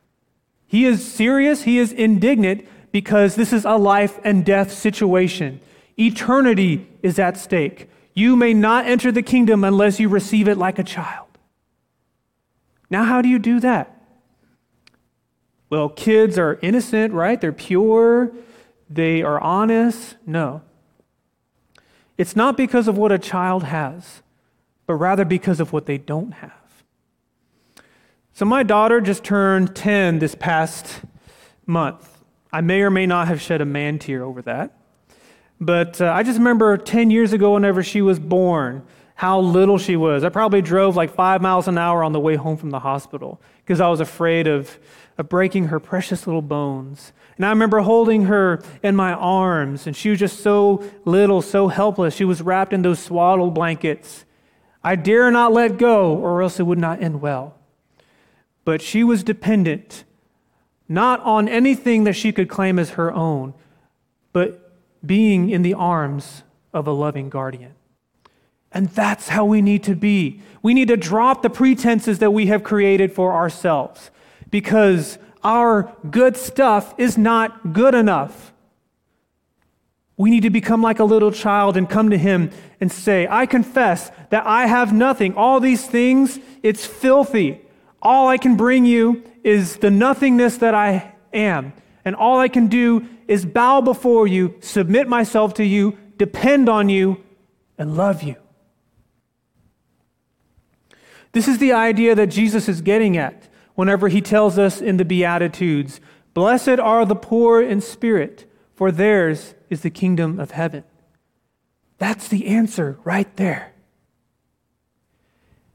He 0.65 0.85
is 0.85 1.05
serious, 1.05 1.63
he 1.63 1.79
is 1.79 1.91
indignant 1.91 2.65
because 2.93 3.35
this 3.35 3.51
is 3.51 3.65
a 3.65 3.75
life 3.75 4.21
and 4.23 4.45
death 4.45 4.71
situation. 4.71 5.59
Eternity 5.99 6.87
is 7.01 7.19
at 7.19 7.35
stake. 7.35 7.89
You 8.13 8.37
may 8.37 8.53
not 8.53 8.85
enter 8.85 9.11
the 9.11 9.21
kingdom 9.21 9.65
unless 9.65 9.99
you 9.99 10.07
receive 10.07 10.47
it 10.47 10.57
like 10.57 10.79
a 10.79 10.83
child. 10.85 11.27
Now, 12.89 13.03
how 13.03 13.21
do 13.21 13.27
you 13.27 13.39
do 13.39 13.59
that? 13.59 14.01
Well, 15.69 15.89
kids 15.89 16.39
are 16.39 16.57
innocent, 16.61 17.13
right? 17.13 17.41
They're 17.41 17.51
pure, 17.51 18.31
they 18.89 19.23
are 19.23 19.41
honest. 19.41 20.15
No. 20.25 20.61
It's 22.17 22.37
not 22.37 22.55
because 22.55 22.87
of 22.87 22.97
what 22.97 23.11
a 23.11 23.19
child 23.19 23.63
has, 23.63 24.21
but 24.85 24.95
rather 24.95 25.25
because 25.25 25.59
of 25.59 25.73
what 25.73 25.85
they 25.85 25.97
don't 25.97 26.31
have. 26.33 26.51
So, 28.33 28.45
my 28.45 28.63
daughter 28.63 28.99
just 28.99 29.23
turned 29.23 29.75
10 29.75 30.19
this 30.19 30.33
past 30.33 31.01
month. 31.65 32.23
I 32.51 32.61
may 32.61 32.81
or 32.81 32.89
may 32.89 33.05
not 33.05 33.27
have 33.27 33.41
shed 33.41 33.61
a 33.61 33.65
man 33.65 33.99
tear 33.99 34.23
over 34.23 34.41
that. 34.43 34.77
But 35.59 36.01
uh, 36.01 36.11
I 36.11 36.23
just 36.23 36.37
remember 36.37 36.75
10 36.77 37.11
years 37.11 37.31
ago, 37.31 37.53
whenever 37.53 37.83
she 37.83 38.01
was 38.01 38.19
born, 38.19 38.85
how 39.15 39.39
little 39.39 39.77
she 39.77 39.95
was. 39.95 40.23
I 40.23 40.29
probably 40.29 40.61
drove 40.61 40.95
like 40.95 41.13
five 41.13 41.41
miles 41.41 41.67
an 41.67 41.77
hour 41.77 42.03
on 42.03 42.11
the 42.11 42.19
way 42.19 42.35
home 42.35 42.57
from 42.57 42.71
the 42.71 42.79
hospital 42.79 43.39
because 43.59 43.79
I 43.79 43.87
was 43.87 43.99
afraid 43.99 44.47
of, 44.47 44.79
of 45.17 45.29
breaking 45.29 45.65
her 45.67 45.79
precious 45.79 46.27
little 46.27 46.41
bones. 46.41 47.13
And 47.37 47.45
I 47.45 47.49
remember 47.49 47.79
holding 47.79 48.25
her 48.25 48.61
in 48.81 48.95
my 48.95 49.13
arms, 49.13 49.87
and 49.87 49.95
she 49.95 50.09
was 50.09 50.19
just 50.19 50.41
so 50.41 50.83
little, 51.05 51.41
so 51.41 51.67
helpless. 51.67 52.15
She 52.15 52.25
was 52.25 52.41
wrapped 52.41 52.73
in 52.73 52.81
those 52.81 52.99
swaddled 52.99 53.53
blankets. 53.53 54.25
I 54.83 54.95
dare 54.95 55.31
not 55.31 55.53
let 55.53 55.77
go, 55.77 56.15
or 56.15 56.41
else 56.41 56.59
it 56.59 56.63
would 56.63 56.77
not 56.77 57.01
end 57.01 57.21
well. 57.21 57.55
But 58.65 58.81
she 58.81 59.03
was 59.03 59.23
dependent, 59.23 60.03
not 60.89 61.19
on 61.21 61.47
anything 61.47 62.03
that 62.03 62.13
she 62.13 62.31
could 62.31 62.49
claim 62.49 62.77
as 62.77 62.91
her 62.91 63.11
own, 63.13 63.53
but 64.33 64.71
being 65.05 65.49
in 65.49 65.61
the 65.61 65.73
arms 65.73 66.43
of 66.73 66.87
a 66.87 66.91
loving 66.91 67.29
guardian. 67.29 67.73
And 68.71 68.89
that's 68.89 69.29
how 69.29 69.45
we 69.45 69.61
need 69.61 69.83
to 69.83 69.95
be. 69.95 70.41
We 70.61 70.73
need 70.73 70.87
to 70.87 70.97
drop 70.97 71.43
the 71.43 71.49
pretenses 71.49 72.19
that 72.19 72.31
we 72.31 72.47
have 72.47 72.63
created 72.63 73.13
for 73.13 73.33
ourselves 73.33 74.09
because 74.49 75.19
our 75.43 75.95
good 76.09 76.37
stuff 76.37 76.93
is 76.97 77.17
not 77.17 77.73
good 77.73 77.93
enough. 77.93 78.52
We 80.15 80.29
need 80.29 80.43
to 80.43 80.49
become 80.49 80.81
like 80.81 80.99
a 80.99 81.03
little 81.03 81.31
child 81.31 81.75
and 81.75 81.89
come 81.89 82.11
to 82.11 82.17
Him 82.17 82.51
and 82.79 82.91
say, 82.91 83.27
I 83.29 83.45
confess 83.45 84.11
that 84.29 84.45
I 84.45 84.67
have 84.67 84.93
nothing. 84.93 85.33
All 85.35 85.59
these 85.59 85.85
things, 85.85 86.39
it's 86.61 86.85
filthy. 86.85 87.61
All 88.01 88.27
I 88.27 88.37
can 88.37 88.55
bring 88.55 88.85
you 88.85 89.23
is 89.43 89.77
the 89.77 89.89
nothingness 89.89 90.57
that 90.57 90.75
I 90.75 91.13
am. 91.33 91.73
And 92.05 92.15
all 92.15 92.39
I 92.39 92.47
can 92.47 92.67
do 92.67 93.07
is 93.27 93.45
bow 93.45 93.81
before 93.81 94.27
you, 94.27 94.55
submit 94.59 95.07
myself 95.07 95.55
to 95.55 95.65
you, 95.65 95.97
depend 96.17 96.69
on 96.69 96.89
you, 96.89 97.23
and 97.77 97.97
love 97.97 98.21
you. 98.21 98.35
This 101.31 101.47
is 101.47 101.57
the 101.57 101.73
idea 101.73 102.13
that 102.13 102.27
Jesus 102.27 102.69
is 102.69 102.81
getting 102.81 103.17
at 103.17 103.49
whenever 103.75 104.07
he 104.07 104.21
tells 104.21 104.59
us 104.59 104.81
in 104.81 104.97
the 104.97 105.05
Beatitudes 105.05 105.99
Blessed 106.33 106.79
are 106.79 107.05
the 107.05 107.15
poor 107.15 107.61
in 107.61 107.79
spirit, 107.79 108.51
for 108.73 108.91
theirs 108.91 109.53
is 109.73 109.81
the 109.81 109.89
kingdom 109.89 110.39
of 110.39 110.51
heaven. 110.51 110.85
That's 111.97 112.29
the 112.29 112.47
answer 112.47 112.97
right 113.03 113.35
there. 113.35 113.73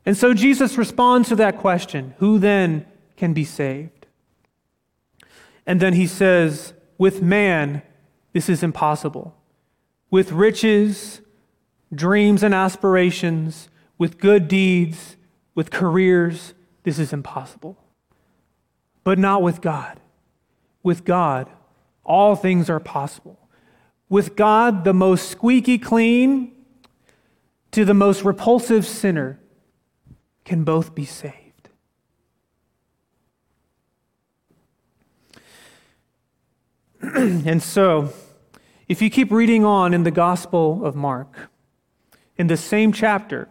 And 0.06 0.16
so 0.16 0.32
Jesus 0.32 0.78
responds 0.78 1.28
to 1.28 1.36
that 1.36 1.58
question 1.58 2.14
who 2.18 2.38
then 2.38 2.86
can 3.16 3.34
be 3.34 3.44
saved? 3.44 4.06
And 5.66 5.80
then 5.80 5.92
he 5.92 6.06
says, 6.06 6.72
with 6.96 7.20
man, 7.20 7.82
this 8.32 8.48
is 8.48 8.62
impossible. 8.62 9.36
With 10.10 10.32
riches, 10.32 11.20
dreams, 11.94 12.42
and 12.42 12.54
aspirations, 12.54 13.68
with 13.98 14.18
good 14.18 14.48
deeds, 14.48 15.16
with 15.54 15.70
careers, 15.70 16.54
this 16.84 16.98
is 16.98 17.12
impossible. 17.12 17.76
But 19.04 19.18
not 19.18 19.42
with 19.42 19.60
God. 19.60 20.00
With 20.82 21.04
God, 21.04 21.48
all 22.04 22.34
things 22.34 22.70
are 22.70 22.80
possible. 22.80 23.38
With 24.08 24.36
God, 24.36 24.84
the 24.84 24.94
most 24.94 25.28
squeaky 25.28 25.78
clean 25.78 26.52
to 27.72 27.84
the 27.84 27.94
most 27.94 28.24
repulsive 28.24 28.86
sinner 28.86 29.38
can 30.44 30.64
both 30.64 30.94
be 30.94 31.04
saved. 31.04 31.68
and 37.02 37.62
so, 37.62 38.12
if 38.88 39.02
you 39.02 39.10
keep 39.10 39.30
reading 39.30 39.64
on 39.64 39.92
in 39.92 40.04
the 40.04 40.10
Gospel 40.10 40.84
of 40.84 40.96
Mark, 40.96 41.50
in 42.38 42.46
the 42.46 42.56
same 42.56 42.92
chapter, 42.92 43.48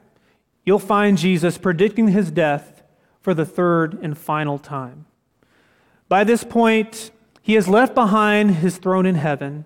you'll 0.65 0.79
find 0.79 1.17
Jesus 1.17 1.57
predicting 1.57 2.07
his 2.07 2.31
death 2.31 2.81
for 3.21 3.33
the 3.33 3.45
third 3.45 3.99
and 4.01 4.17
final 4.17 4.57
time. 4.57 5.05
By 6.09 6.23
this 6.23 6.43
point, 6.43 7.11
he 7.41 7.53
has 7.53 7.67
left 7.67 7.93
behind 7.93 8.55
his 8.55 8.77
throne 8.77 9.05
in 9.05 9.15
heaven. 9.15 9.65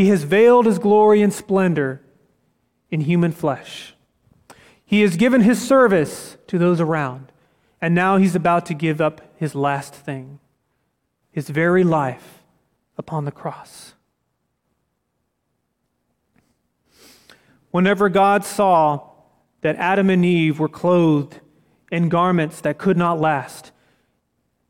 He 0.00 0.08
has 0.08 0.22
veiled 0.22 0.64
his 0.64 0.78
glory 0.78 1.20
and 1.20 1.30
splendor 1.30 2.00
in 2.90 3.02
human 3.02 3.32
flesh. 3.32 3.94
He 4.82 5.02
has 5.02 5.18
given 5.18 5.42
his 5.42 5.60
service 5.60 6.38
to 6.46 6.56
those 6.56 6.80
around, 6.80 7.30
and 7.82 7.94
now 7.94 8.16
he's 8.16 8.34
about 8.34 8.64
to 8.64 8.72
give 8.72 9.02
up 9.02 9.20
his 9.36 9.54
last 9.54 9.94
thing 9.94 10.40
his 11.30 11.50
very 11.50 11.84
life 11.84 12.42
upon 12.96 13.26
the 13.26 13.30
cross. 13.30 13.92
Whenever 17.70 18.08
God 18.08 18.42
saw 18.42 19.06
that 19.60 19.76
Adam 19.76 20.08
and 20.08 20.24
Eve 20.24 20.58
were 20.58 20.66
clothed 20.66 21.40
in 21.92 22.08
garments 22.08 22.62
that 22.62 22.78
could 22.78 22.96
not 22.96 23.20
last. 23.20 23.70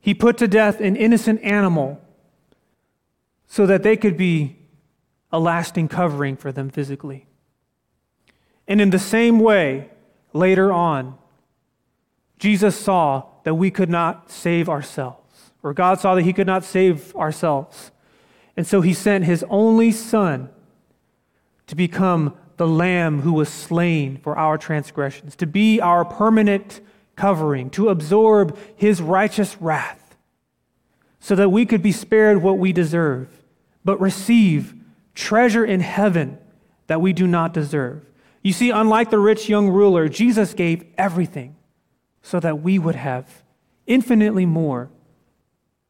He 0.00 0.12
put 0.12 0.36
to 0.38 0.48
death 0.48 0.80
an 0.80 0.96
innocent 0.96 1.40
animal 1.44 2.00
so 3.46 3.64
that 3.66 3.84
they 3.84 3.96
could 3.96 4.16
be 4.16 4.56
a 5.32 5.38
lasting 5.38 5.88
covering 5.88 6.36
for 6.36 6.52
them 6.52 6.70
physically. 6.70 7.26
And 8.66 8.80
in 8.80 8.90
the 8.90 8.98
same 8.98 9.38
way, 9.40 9.90
later 10.32 10.72
on, 10.72 11.16
Jesus 12.38 12.76
saw 12.76 13.24
that 13.44 13.54
we 13.54 13.70
could 13.70 13.90
not 13.90 14.30
save 14.30 14.68
ourselves, 14.68 15.50
or 15.62 15.74
God 15.74 16.00
saw 16.00 16.14
that 16.14 16.22
He 16.22 16.32
could 16.32 16.46
not 16.46 16.64
save 16.64 17.14
ourselves. 17.16 17.90
And 18.56 18.66
so 18.66 18.80
He 18.80 18.94
sent 18.94 19.24
His 19.24 19.44
only 19.48 19.92
Son 19.92 20.48
to 21.66 21.76
become 21.76 22.34
the 22.56 22.66
Lamb 22.66 23.22
who 23.22 23.32
was 23.32 23.48
slain 23.48 24.18
for 24.18 24.36
our 24.36 24.58
transgressions, 24.58 25.34
to 25.36 25.46
be 25.46 25.80
our 25.80 26.04
permanent 26.04 26.80
covering, 27.16 27.70
to 27.70 27.88
absorb 27.88 28.58
his 28.76 29.00
righteous 29.00 29.56
wrath, 29.60 30.16
so 31.20 31.34
that 31.34 31.50
we 31.50 31.64
could 31.64 31.82
be 31.82 31.92
spared 31.92 32.42
what 32.42 32.58
we 32.58 32.72
deserve, 32.72 33.44
but 33.84 34.00
receive 34.00 34.74
treasure 35.14 35.64
in 35.64 35.80
heaven 35.80 36.38
that 36.86 37.00
we 37.00 37.12
do 37.12 37.26
not 37.26 37.52
deserve. 37.52 38.04
You 38.42 38.52
see, 38.52 38.70
unlike 38.70 39.10
the 39.10 39.18
rich 39.18 39.48
young 39.48 39.68
ruler, 39.68 40.08
Jesus 40.08 40.54
gave 40.54 40.84
everything 40.96 41.56
so 42.22 42.40
that 42.40 42.62
we 42.62 42.78
would 42.78 42.94
have 42.94 43.42
infinitely 43.86 44.46
more 44.46 44.90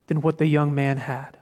than 0.07 0.21
what 0.21 0.39
the 0.39 0.47
young 0.47 0.75
man 0.75 0.97
had. 0.97 1.39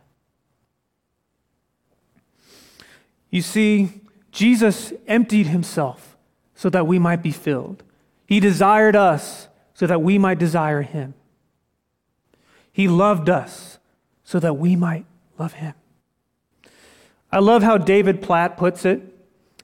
You 3.30 3.42
see, 3.42 4.00
Jesus 4.32 4.92
emptied 5.06 5.46
himself 5.46 6.16
so 6.54 6.70
that 6.70 6.86
we 6.86 6.98
might 6.98 7.22
be 7.22 7.32
filled. 7.32 7.82
He 8.26 8.40
desired 8.40 8.96
us 8.96 9.48
so 9.74 9.86
that 9.86 10.02
we 10.02 10.18
might 10.18 10.38
desire 10.38 10.82
him. 10.82 11.14
He 12.72 12.88
loved 12.88 13.28
us 13.28 13.78
so 14.24 14.38
that 14.38 14.54
we 14.54 14.76
might 14.76 15.06
love 15.38 15.54
him. 15.54 15.74
I 17.30 17.40
love 17.40 17.62
how 17.62 17.78
David 17.78 18.22
Platt 18.22 18.56
puts 18.56 18.84
it. 18.84 19.02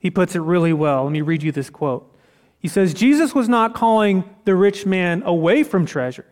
He 0.01 0.11
puts 0.11 0.35
it 0.35 0.41
really 0.41 0.73
well. 0.73 1.05
Let 1.05 1.13
me 1.13 1.23
read 1.23 1.43
you 1.43 1.53
this 1.53 1.71
quote. 1.71 2.11
He 2.59 2.69
says, 2.69 2.95
Jesus 2.95 3.35
was 3.35 3.49
not 3.49 3.75
calling 3.75 4.25
the 4.45 4.55
rich 4.55 4.87
man 4.87 5.23
away 5.25 5.63
from 5.63 5.87
treasure, 5.87 6.27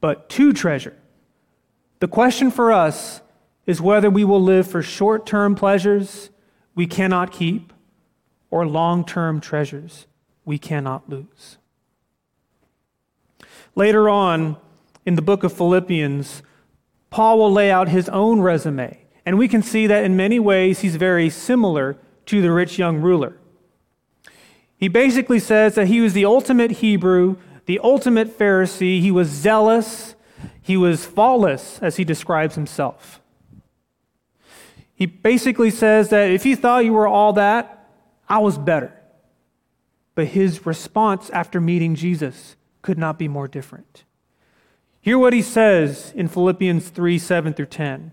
but 0.00 0.28
to 0.30 0.52
treasure. 0.52 0.96
The 2.00 2.08
question 2.08 2.50
for 2.50 2.72
us 2.72 3.20
is 3.66 3.80
whether 3.80 4.10
we 4.10 4.24
will 4.24 4.42
live 4.42 4.68
for 4.68 4.82
short 4.82 5.26
term 5.26 5.54
pleasures 5.54 6.30
we 6.74 6.86
cannot 6.86 7.32
keep 7.32 7.72
or 8.50 8.66
long 8.66 9.04
term 9.04 9.40
treasures 9.40 10.06
we 10.44 10.58
cannot 10.58 11.08
lose. 11.08 11.58
Later 13.74 14.08
on 14.08 14.56
in 15.06 15.16
the 15.16 15.22
book 15.22 15.42
of 15.42 15.52
Philippians, 15.52 16.42
Paul 17.10 17.38
will 17.38 17.52
lay 17.52 17.70
out 17.70 17.88
his 17.88 18.08
own 18.08 18.40
resume, 18.40 19.03
and 19.26 19.38
we 19.38 19.48
can 19.48 19.62
see 19.62 19.86
that 19.86 20.04
in 20.04 20.16
many 20.16 20.38
ways 20.38 20.80
he's 20.80 20.96
very 20.96 21.30
similar 21.30 21.96
to 22.26 22.42
the 22.42 22.52
rich 22.52 22.78
young 22.78 23.00
ruler. 23.00 23.36
He 24.76 24.88
basically 24.88 25.38
says 25.38 25.76
that 25.76 25.86
he 25.86 26.00
was 26.00 26.12
the 26.12 26.24
ultimate 26.24 26.72
Hebrew, 26.72 27.36
the 27.66 27.80
ultimate 27.82 28.38
Pharisee. 28.38 29.00
He 29.00 29.10
was 29.10 29.28
zealous, 29.28 30.14
he 30.60 30.76
was 30.76 31.06
faultless, 31.06 31.78
as 31.80 31.96
he 31.96 32.04
describes 32.04 32.54
himself. 32.54 33.20
He 34.94 35.06
basically 35.06 35.70
says 35.70 36.10
that 36.10 36.30
if 36.30 36.46
you 36.46 36.54
thought 36.54 36.84
you 36.84 36.92
were 36.92 37.08
all 37.08 37.32
that, 37.34 37.88
I 38.28 38.38
was 38.38 38.58
better. 38.58 38.92
But 40.14 40.28
his 40.28 40.64
response 40.64 41.30
after 41.30 41.60
meeting 41.60 41.94
Jesus 41.94 42.56
could 42.82 42.98
not 42.98 43.18
be 43.18 43.26
more 43.26 43.48
different. 43.48 44.04
Hear 45.00 45.18
what 45.18 45.32
he 45.32 45.42
says 45.42 46.12
in 46.14 46.28
Philippians 46.28 46.88
3 46.90 47.18
7 47.18 47.54
through 47.54 47.66
10. 47.66 48.12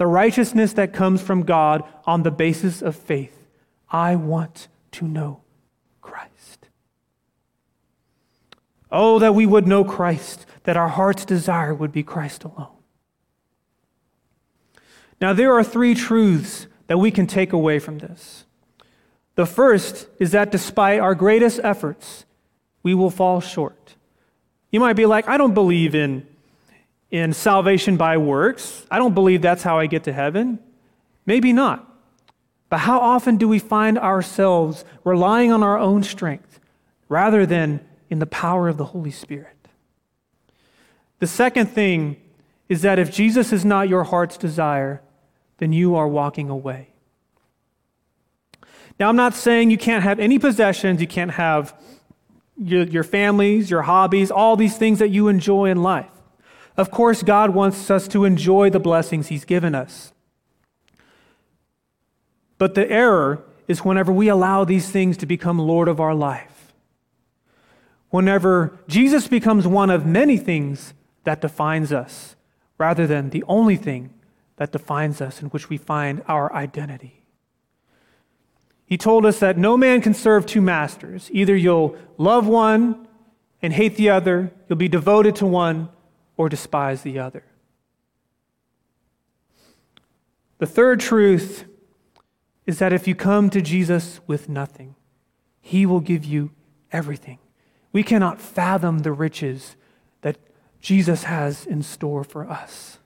the 0.00 0.06
righteousness 0.06 0.72
that 0.72 0.94
comes 0.94 1.20
from 1.20 1.42
God 1.42 1.84
on 2.06 2.22
the 2.22 2.30
basis 2.30 2.80
of 2.80 2.96
faith. 2.96 3.46
I 3.90 4.16
want 4.16 4.66
to 4.92 5.06
know 5.06 5.42
Christ. 6.00 6.68
Oh, 8.90 9.18
that 9.18 9.34
we 9.34 9.44
would 9.44 9.66
know 9.66 9.84
Christ, 9.84 10.46
that 10.62 10.78
our 10.78 10.88
heart's 10.88 11.26
desire 11.26 11.74
would 11.74 11.92
be 11.92 12.02
Christ 12.02 12.44
alone. 12.44 12.78
Now, 15.20 15.34
there 15.34 15.52
are 15.52 15.62
three 15.62 15.94
truths 15.94 16.66
that 16.86 16.96
we 16.96 17.10
can 17.10 17.26
take 17.26 17.52
away 17.52 17.78
from 17.78 17.98
this. 17.98 18.46
The 19.34 19.44
first 19.44 20.08
is 20.18 20.30
that 20.30 20.50
despite 20.50 20.98
our 20.98 21.14
greatest 21.14 21.60
efforts, 21.62 22.24
we 22.82 22.94
will 22.94 23.10
fall 23.10 23.42
short. 23.42 23.96
You 24.72 24.80
might 24.80 24.96
be 24.96 25.04
like, 25.04 25.28
I 25.28 25.36
don't 25.36 25.52
believe 25.52 25.94
in, 25.94 26.26
in 27.10 27.32
salvation 27.32 27.96
by 27.96 28.16
works. 28.16 28.86
I 28.90 28.98
don't 28.98 29.14
believe 29.14 29.42
that's 29.42 29.62
how 29.62 29.78
I 29.78 29.86
get 29.86 30.04
to 30.04 30.12
heaven. 30.12 30.58
Maybe 31.26 31.52
not. 31.52 31.86
But 32.68 32.78
how 32.78 33.00
often 33.00 33.36
do 33.36 33.48
we 33.48 33.58
find 33.58 33.98
ourselves 33.98 34.84
relying 35.04 35.50
on 35.50 35.62
our 35.62 35.78
own 35.78 36.04
strength 36.04 36.60
rather 37.08 37.44
than 37.44 37.80
in 38.08 38.20
the 38.20 38.26
power 38.26 38.68
of 38.68 38.76
the 38.76 38.86
Holy 38.86 39.10
Spirit? 39.10 39.56
The 41.18 41.26
second 41.26 41.66
thing 41.66 42.16
is 42.68 42.82
that 42.82 42.98
if 42.98 43.10
Jesus 43.10 43.52
is 43.52 43.64
not 43.64 43.88
your 43.88 44.04
heart's 44.04 44.36
desire, 44.36 45.02
then 45.58 45.72
you 45.72 45.96
are 45.96 46.06
walking 46.06 46.48
away. 46.48 46.88
Now, 48.98 49.08
I'm 49.08 49.16
not 49.16 49.34
saying 49.34 49.70
you 49.70 49.78
can't 49.78 50.04
have 50.04 50.20
any 50.20 50.38
possessions, 50.38 51.00
you 51.00 51.06
can't 51.06 51.32
have 51.32 51.74
your, 52.56 52.84
your 52.84 53.02
families, 53.02 53.70
your 53.70 53.82
hobbies, 53.82 54.30
all 54.30 54.56
these 54.56 54.76
things 54.76 55.00
that 55.00 55.08
you 55.08 55.28
enjoy 55.28 55.70
in 55.70 55.82
life. 55.82 56.10
Of 56.80 56.90
course, 56.90 57.22
God 57.22 57.50
wants 57.50 57.90
us 57.90 58.08
to 58.08 58.24
enjoy 58.24 58.70
the 58.70 58.80
blessings 58.80 59.28
He's 59.28 59.44
given 59.44 59.74
us. 59.74 60.14
But 62.56 62.74
the 62.74 62.90
error 62.90 63.44
is 63.68 63.84
whenever 63.84 64.10
we 64.10 64.28
allow 64.28 64.64
these 64.64 64.88
things 64.88 65.18
to 65.18 65.26
become 65.26 65.58
Lord 65.58 65.88
of 65.88 66.00
our 66.00 66.14
life. 66.14 66.72
Whenever 68.08 68.78
Jesus 68.88 69.28
becomes 69.28 69.66
one 69.66 69.90
of 69.90 70.06
many 70.06 70.38
things 70.38 70.94
that 71.24 71.42
defines 71.42 71.92
us, 71.92 72.34
rather 72.78 73.06
than 73.06 73.28
the 73.28 73.44
only 73.46 73.76
thing 73.76 74.14
that 74.56 74.72
defines 74.72 75.20
us, 75.20 75.42
in 75.42 75.48
which 75.48 75.68
we 75.68 75.76
find 75.76 76.22
our 76.28 76.50
identity. 76.54 77.24
He 78.86 78.96
told 78.96 79.26
us 79.26 79.38
that 79.40 79.58
no 79.58 79.76
man 79.76 80.00
can 80.00 80.14
serve 80.14 80.46
two 80.46 80.62
masters. 80.62 81.28
Either 81.30 81.54
you'll 81.54 81.94
love 82.16 82.46
one 82.46 83.06
and 83.60 83.74
hate 83.74 83.96
the 83.96 84.08
other, 84.08 84.50
you'll 84.66 84.78
be 84.78 84.88
devoted 84.88 85.36
to 85.36 85.46
one 85.46 85.90
or 86.40 86.48
despise 86.48 87.02
the 87.02 87.18
other. 87.18 87.44
The 90.56 90.64
third 90.64 90.98
truth 90.98 91.66
is 92.64 92.78
that 92.78 92.94
if 92.94 93.06
you 93.06 93.14
come 93.14 93.50
to 93.50 93.60
Jesus 93.60 94.20
with 94.26 94.48
nothing, 94.48 94.94
he 95.60 95.84
will 95.84 96.00
give 96.00 96.24
you 96.24 96.52
everything. 96.92 97.40
We 97.92 98.02
cannot 98.02 98.40
fathom 98.40 99.00
the 99.00 99.12
riches 99.12 99.76
that 100.22 100.38
Jesus 100.80 101.24
has 101.24 101.66
in 101.66 101.82
store 101.82 102.24
for 102.24 102.48
us. 102.48 102.96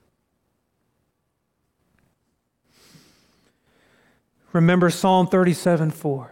Remember 4.53 4.89
Psalm 4.89 5.27
37 5.27 5.91
4. 5.91 6.31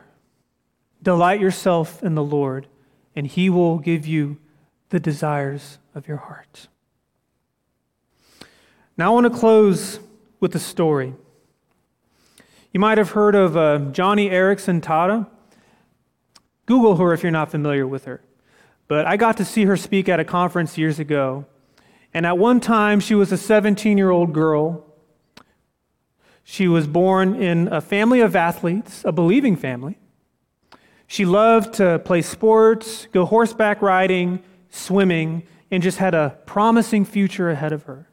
Delight 1.01 1.41
yourself 1.41 2.01
in 2.01 2.15
the 2.15 2.23
Lord, 2.23 2.67
and 3.13 3.27
he 3.27 3.49
will 3.49 3.79
give 3.79 4.07
you 4.07 4.39
the 4.87 5.01
desires 5.01 5.79
of 5.93 6.07
your 6.07 6.15
heart. 6.15 6.69
Now, 8.97 9.11
I 9.11 9.13
want 9.13 9.31
to 9.31 9.39
close 9.39 9.99
with 10.39 10.55
a 10.55 10.59
story. 10.59 11.13
You 12.71 12.79
might 12.79 12.97
have 12.97 13.11
heard 13.11 13.35
of 13.35 13.57
uh, 13.57 13.79
Joni 13.91 14.31
Eareckson 14.31 14.81
Tada. 14.81 15.27
Google 16.65 16.95
her 16.97 17.13
if 17.13 17.23
you're 17.23 17.31
not 17.31 17.51
familiar 17.51 17.85
with 17.85 18.05
her. 18.05 18.21
But 18.87 19.05
I 19.05 19.17
got 19.17 19.37
to 19.37 19.45
see 19.45 19.65
her 19.65 19.77
speak 19.77 20.07
at 20.09 20.19
a 20.19 20.25
conference 20.25 20.77
years 20.77 20.99
ago. 20.99 21.45
And 22.13 22.25
at 22.25 22.37
one 22.37 22.59
time, 22.59 22.99
she 22.99 23.15
was 23.15 23.31
a 23.31 23.37
17 23.37 23.97
year 23.97 24.11
old 24.11 24.33
girl 24.33 24.85
she 26.43 26.67
was 26.67 26.87
born 26.87 27.41
in 27.41 27.69
a 27.71 27.79
family 27.79 28.19
of 28.19 28.35
athletes, 28.35 29.03
a 29.05 29.11
believing 29.11 29.55
family. 29.55 29.97
She 31.07 31.25
loved 31.25 31.75
to 31.75 31.99
play 31.99 32.21
sports, 32.21 33.07
go 33.11 33.25
horseback 33.25 33.81
riding, 33.81 34.43
swimming, 34.69 35.43
and 35.71 35.81
just 35.81 35.97
had 35.97 36.13
a 36.13 36.37
promising 36.45 37.05
future 37.05 37.49
ahead 37.49 37.71
of 37.71 37.83
her. 37.83 38.09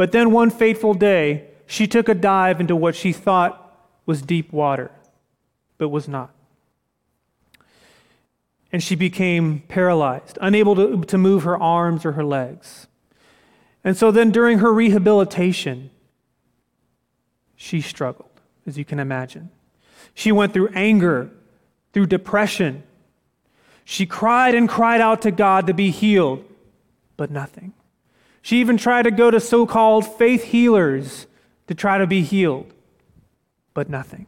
But 0.00 0.12
then 0.12 0.30
one 0.30 0.48
fateful 0.48 0.94
day, 0.94 1.44
she 1.66 1.86
took 1.86 2.08
a 2.08 2.14
dive 2.14 2.58
into 2.58 2.74
what 2.74 2.96
she 2.96 3.12
thought 3.12 3.86
was 4.06 4.22
deep 4.22 4.50
water, 4.50 4.90
but 5.76 5.90
was 5.90 6.08
not. 6.08 6.30
And 8.72 8.82
she 8.82 8.94
became 8.94 9.60
paralyzed, 9.68 10.38
unable 10.40 10.74
to, 10.76 11.02
to 11.04 11.18
move 11.18 11.42
her 11.42 11.58
arms 11.58 12.06
or 12.06 12.12
her 12.12 12.24
legs. 12.24 12.86
And 13.84 13.94
so 13.94 14.10
then 14.10 14.30
during 14.30 14.60
her 14.60 14.72
rehabilitation, 14.72 15.90
she 17.54 17.82
struggled, 17.82 18.40
as 18.66 18.78
you 18.78 18.86
can 18.86 18.98
imagine. 18.98 19.50
She 20.14 20.32
went 20.32 20.54
through 20.54 20.68
anger, 20.68 21.30
through 21.92 22.06
depression. 22.06 22.84
She 23.84 24.06
cried 24.06 24.54
and 24.54 24.66
cried 24.66 25.02
out 25.02 25.20
to 25.20 25.30
God 25.30 25.66
to 25.66 25.74
be 25.74 25.90
healed, 25.90 26.42
but 27.18 27.30
nothing. 27.30 27.74
She 28.42 28.60
even 28.60 28.76
tried 28.76 29.02
to 29.02 29.10
go 29.10 29.30
to 29.30 29.40
so 29.40 29.66
called 29.66 30.06
faith 30.06 30.44
healers 30.44 31.26
to 31.66 31.74
try 31.74 31.98
to 31.98 32.06
be 32.06 32.22
healed, 32.22 32.72
but 33.74 33.88
nothing. 33.88 34.26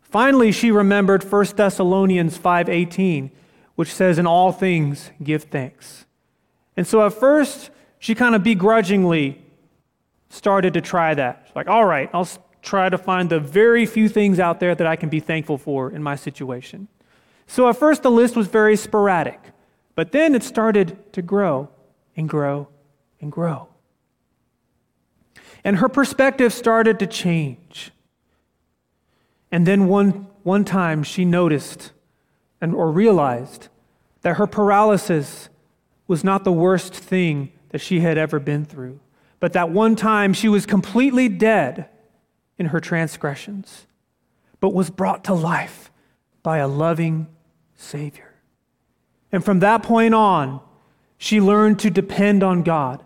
Finally, 0.00 0.50
she 0.50 0.70
remembered 0.72 1.22
1 1.22 1.56
Thessalonians 1.56 2.36
5:18, 2.36 3.30
which 3.76 3.92
says 3.94 4.18
in 4.18 4.26
all 4.26 4.50
things 4.52 5.10
give 5.22 5.44
thanks. 5.44 6.06
And 6.76 6.86
so 6.86 7.04
at 7.06 7.12
first, 7.12 7.70
she 7.98 8.14
kind 8.14 8.34
of 8.34 8.42
begrudgingly 8.42 9.40
started 10.28 10.74
to 10.74 10.80
try 10.80 11.14
that. 11.14 11.42
She's 11.46 11.54
like, 11.54 11.68
"All 11.68 11.84
right, 11.84 12.10
I'll 12.12 12.28
try 12.62 12.88
to 12.88 12.98
find 12.98 13.30
the 13.30 13.38
very 13.38 13.86
few 13.86 14.08
things 14.08 14.40
out 14.40 14.60
there 14.60 14.74
that 14.74 14.86
I 14.86 14.96
can 14.96 15.08
be 15.08 15.20
thankful 15.20 15.58
for 15.58 15.90
in 15.90 16.02
my 16.02 16.16
situation." 16.16 16.88
So 17.46 17.68
at 17.68 17.76
first 17.76 18.02
the 18.02 18.10
list 18.10 18.36
was 18.36 18.48
very 18.48 18.76
sporadic, 18.76 19.40
but 19.94 20.12
then 20.12 20.34
it 20.34 20.42
started 20.42 21.12
to 21.12 21.22
grow 21.22 21.68
and 22.20 22.28
grow 22.28 22.68
and 23.20 23.32
grow. 23.32 23.66
And 25.64 25.78
her 25.78 25.88
perspective 25.88 26.52
started 26.52 26.98
to 27.00 27.06
change. 27.06 27.90
And 29.50 29.66
then 29.66 29.88
one, 29.88 30.26
one 30.42 30.64
time 30.64 31.02
she 31.02 31.24
noticed 31.24 31.92
and, 32.60 32.74
or 32.74 32.92
realized 32.92 33.68
that 34.20 34.36
her 34.36 34.46
paralysis 34.46 35.48
was 36.06 36.22
not 36.22 36.44
the 36.44 36.52
worst 36.52 36.94
thing 36.94 37.52
that 37.70 37.80
she 37.80 38.00
had 38.00 38.18
ever 38.18 38.38
been 38.38 38.66
through, 38.66 39.00
but 39.40 39.54
that 39.54 39.70
one 39.70 39.96
time 39.96 40.34
she 40.34 40.48
was 40.48 40.66
completely 40.66 41.28
dead 41.28 41.88
in 42.58 42.66
her 42.66 42.80
transgressions, 42.80 43.86
but 44.60 44.74
was 44.74 44.90
brought 44.90 45.24
to 45.24 45.32
life 45.32 45.90
by 46.42 46.58
a 46.58 46.68
loving 46.68 47.26
Savior. 47.76 48.34
And 49.32 49.42
from 49.42 49.60
that 49.60 49.82
point 49.82 50.12
on, 50.14 50.60
she 51.22 51.38
learned 51.38 51.78
to 51.78 51.90
depend 51.90 52.42
on 52.42 52.62
God 52.62 53.04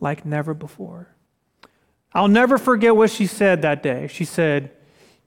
like 0.00 0.24
never 0.24 0.54
before. 0.54 1.08
I'll 2.14 2.26
never 2.26 2.56
forget 2.56 2.96
what 2.96 3.10
she 3.10 3.26
said 3.26 3.60
that 3.60 3.82
day. 3.82 4.06
She 4.06 4.24
said, 4.24 4.70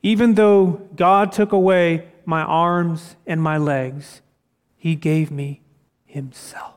Even 0.02 0.34
though 0.34 0.82
God 0.96 1.32
took 1.32 1.52
away 1.52 2.08
my 2.26 2.42
arms 2.42 3.18
and 3.28 3.40
my 3.40 3.60
legs, 3.60 4.24
He 4.76 4.96
gave 4.96 5.30
me 5.30 5.62
Himself. 6.08 6.74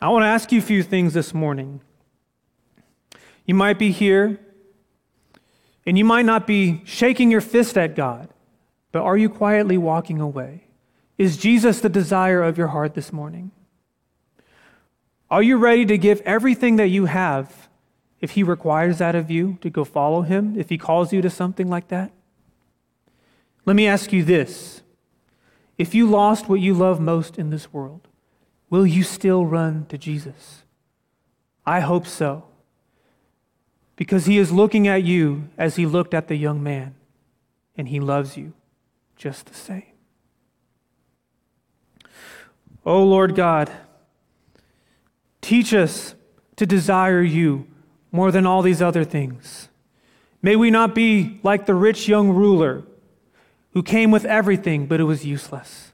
I 0.00 0.08
want 0.08 0.22
to 0.22 0.28
ask 0.28 0.50
you 0.52 0.58
a 0.58 0.62
few 0.62 0.82
things 0.82 1.12
this 1.12 1.34
morning. 1.34 1.82
You 3.44 3.54
might 3.54 3.78
be 3.78 3.90
here 3.90 4.40
and 5.84 5.98
you 5.98 6.04
might 6.06 6.24
not 6.24 6.46
be 6.46 6.80
shaking 6.86 7.30
your 7.30 7.42
fist 7.42 7.76
at 7.76 7.94
God, 7.94 8.30
but 8.90 9.02
are 9.02 9.18
you 9.18 9.28
quietly 9.28 9.76
walking 9.76 10.18
away? 10.18 10.68
Is 11.18 11.36
Jesus 11.36 11.80
the 11.80 11.88
desire 11.88 12.42
of 12.42 12.56
your 12.56 12.68
heart 12.68 12.94
this 12.94 13.12
morning? 13.12 13.50
Are 15.30 15.42
you 15.42 15.56
ready 15.56 15.86
to 15.86 15.96
give 15.96 16.20
everything 16.22 16.76
that 16.76 16.88
you 16.88 17.06
have 17.06 17.68
if 18.20 18.32
He 18.32 18.42
requires 18.42 18.98
that 18.98 19.14
of 19.14 19.30
you 19.30 19.58
to 19.62 19.70
go 19.70 19.84
follow 19.84 20.22
Him, 20.22 20.58
if 20.58 20.68
He 20.68 20.78
calls 20.78 21.12
you 21.12 21.22
to 21.22 21.30
something 21.30 21.68
like 21.68 21.88
that? 21.88 22.12
Let 23.64 23.76
me 23.76 23.86
ask 23.86 24.12
you 24.12 24.24
this 24.24 24.82
if 25.78 25.94
you 25.94 26.06
lost 26.06 26.48
what 26.48 26.60
you 26.60 26.74
love 26.74 27.00
most 27.00 27.38
in 27.38 27.50
this 27.50 27.72
world, 27.72 28.08
will 28.70 28.86
you 28.86 29.02
still 29.02 29.46
run 29.46 29.86
to 29.86 29.98
Jesus? 29.98 30.64
I 31.64 31.80
hope 31.80 32.06
so. 32.06 32.44
Because 33.96 34.26
He 34.26 34.38
is 34.38 34.52
looking 34.52 34.88
at 34.88 35.02
you 35.02 35.48
as 35.56 35.76
He 35.76 35.86
looked 35.86 36.14
at 36.14 36.28
the 36.28 36.36
young 36.36 36.62
man, 36.62 36.94
and 37.76 37.88
He 37.88 38.00
loves 38.00 38.36
you 38.36 38.52
just 39.16 39.46
the 39.46 39.54
same. 39.54 39.91
Oh 42.84 43.04
Lord 43.04 43.34
God, 43.34 43.70
Teach 45.42 45.74
us 45.74 46.14
to 46.56 46.64
desire 46.64 47.20
you 47.20 47.66
more 48.12 48.30
than 48.30 48.46
all 48.46 48.62
these 48.62 48.80
other 48.80 49.04
things. 49.04 49.68
May 50.40 50.56
we 50.56 50.70
not 50.70 50.94
be 50.94 51.40
like 51.42 51.66
the 51.66 51.74
rich 51.74 52.08
young 52.08 52.30
ruler 52.30 52.84
who 53.72 53.82
came 53.82 54.10
with 54.10 54.24
everything, 54.24 54.86
but 54.86 55.00
it 55.00 55.04
was 55.04 55.26
useless. 55.26 55.92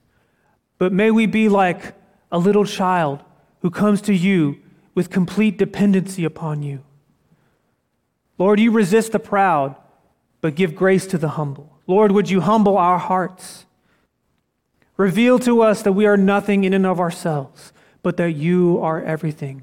But 0.76 0.92
may 0.92 1.10
we 1.10 1.26
be 1.26 1.48
like 1.48 1.94
a 2.30 2.38
little 2.38 2.64
child 2.64 3.20
who 3.62 3.70
comes 3.70 4.00
to 4.02 4.14
you 4.14 4.58
with 4.94 5.10
complete 5.10 5.58
dependency 5.58 6.24
upon 6.24 6.62
you. 6.62 6.84
Lord, 8.36 8.60
you 8.60 8.70
resist 8.70 9.12
the 9.12 9.18
proud, 9.18 9.74
but 10.40 10.54
give 10.54 10.76
grace 10.76 11.06
to 11.08 11.18
the 11.18 11.30
humble. 11.30 11.78
Lord, 11.86 12.12
would 12.12 12.30
you 12.30 12.42
humble 12.42 12.76
our 12.76 12.98
hearts? 12.98 13.64
Reveal 14.98 15.38
to 15.38 15.62
us 15.62 15.82
that 15.82 15.92
we 15.92 16.04
are 16.04 16.16
nothing 16.18 16.64
in 16.64 16.74
and 16.74 16.84
of 16.84 17.00
ourselves, 17.00 17.72
but 18.02 18.18
that 18.18 18.32
you 18.32 18.78
are 18.82 19.02
everything. 19.02 19.62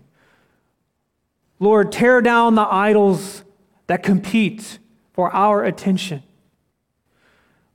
Lord, 1.60 1.92
tear 1.92 2.22
down 2.22 2.56
the 2.56 2.68
idols 2.68 3.44
that 3.88 4.02
compete 4.02 4.80
for 5.14 5.34
our 5.36 5.64
attention. 5.64 6.24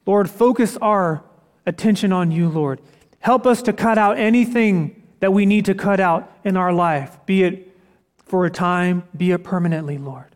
Lord, 0.07 0.29
focus 0.29 0.77
our 0.79 1.23
attention 1.67 2.13
on 2.13 2.31
you, 2.31 2.49
Lord. 2.49 2.81
Help 3.21 3.47
us 3.47 3.63
to 3.63 3.73
cut 3.73 3.99
out 3.99 4.19
anything 4.19 5.03
that 5.21 5.33
we 5.33 5.45
need 5.45 5.67
to 5.67 5.75
cut 5.75 6.01
out 6.01 6.33
in 6.45 6.57
our 6.57 6.73
life, 6.73 7.19
be 7.27 7.43
it 7.43 7.77
for 8.25 8.47
a 8.47 8.51
time, 8.51 9.03
be 9.15 9.33
it 9.33 9.45
permanently, 9.45 9.99
Lord. 9.99 10.35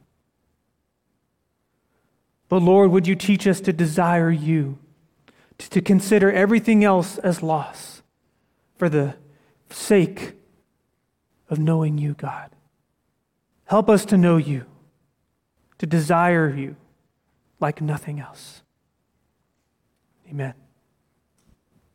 But 2.50 2.62
Lord, 2.62 2.90
would 2.90 3.06
you 3.06 3.14
teach 3.14 3.46
us 3.46 3.60
to 3.62 3.72
desire 3.72 4.30
you, 4.30 4.78
to 5.58 5.80
consider 5.80 6.30
everything 6.32 6.84
else 6.84 7.18
as 7.18 7.42
loss 7.42 8.02
for 8.76 8.88
the 8.88 9.14
sake 9.70 10.34
of 11.48 11.58
knowing 11.58 11.98
you, 11.98 12.14
God. 12.14 12.50
Help 13.66 13.88
us 13.88 14.04
to 14.06 14.18
know 14.18 14.36
you, 14.36 14.66
to 15.78 15.86
desire 15.86 16.54
you 16.54 16.76
like 17.60 17.80
nothing 17.80 18.20
else. 18.20 18.62
Amen. 20.28 20.54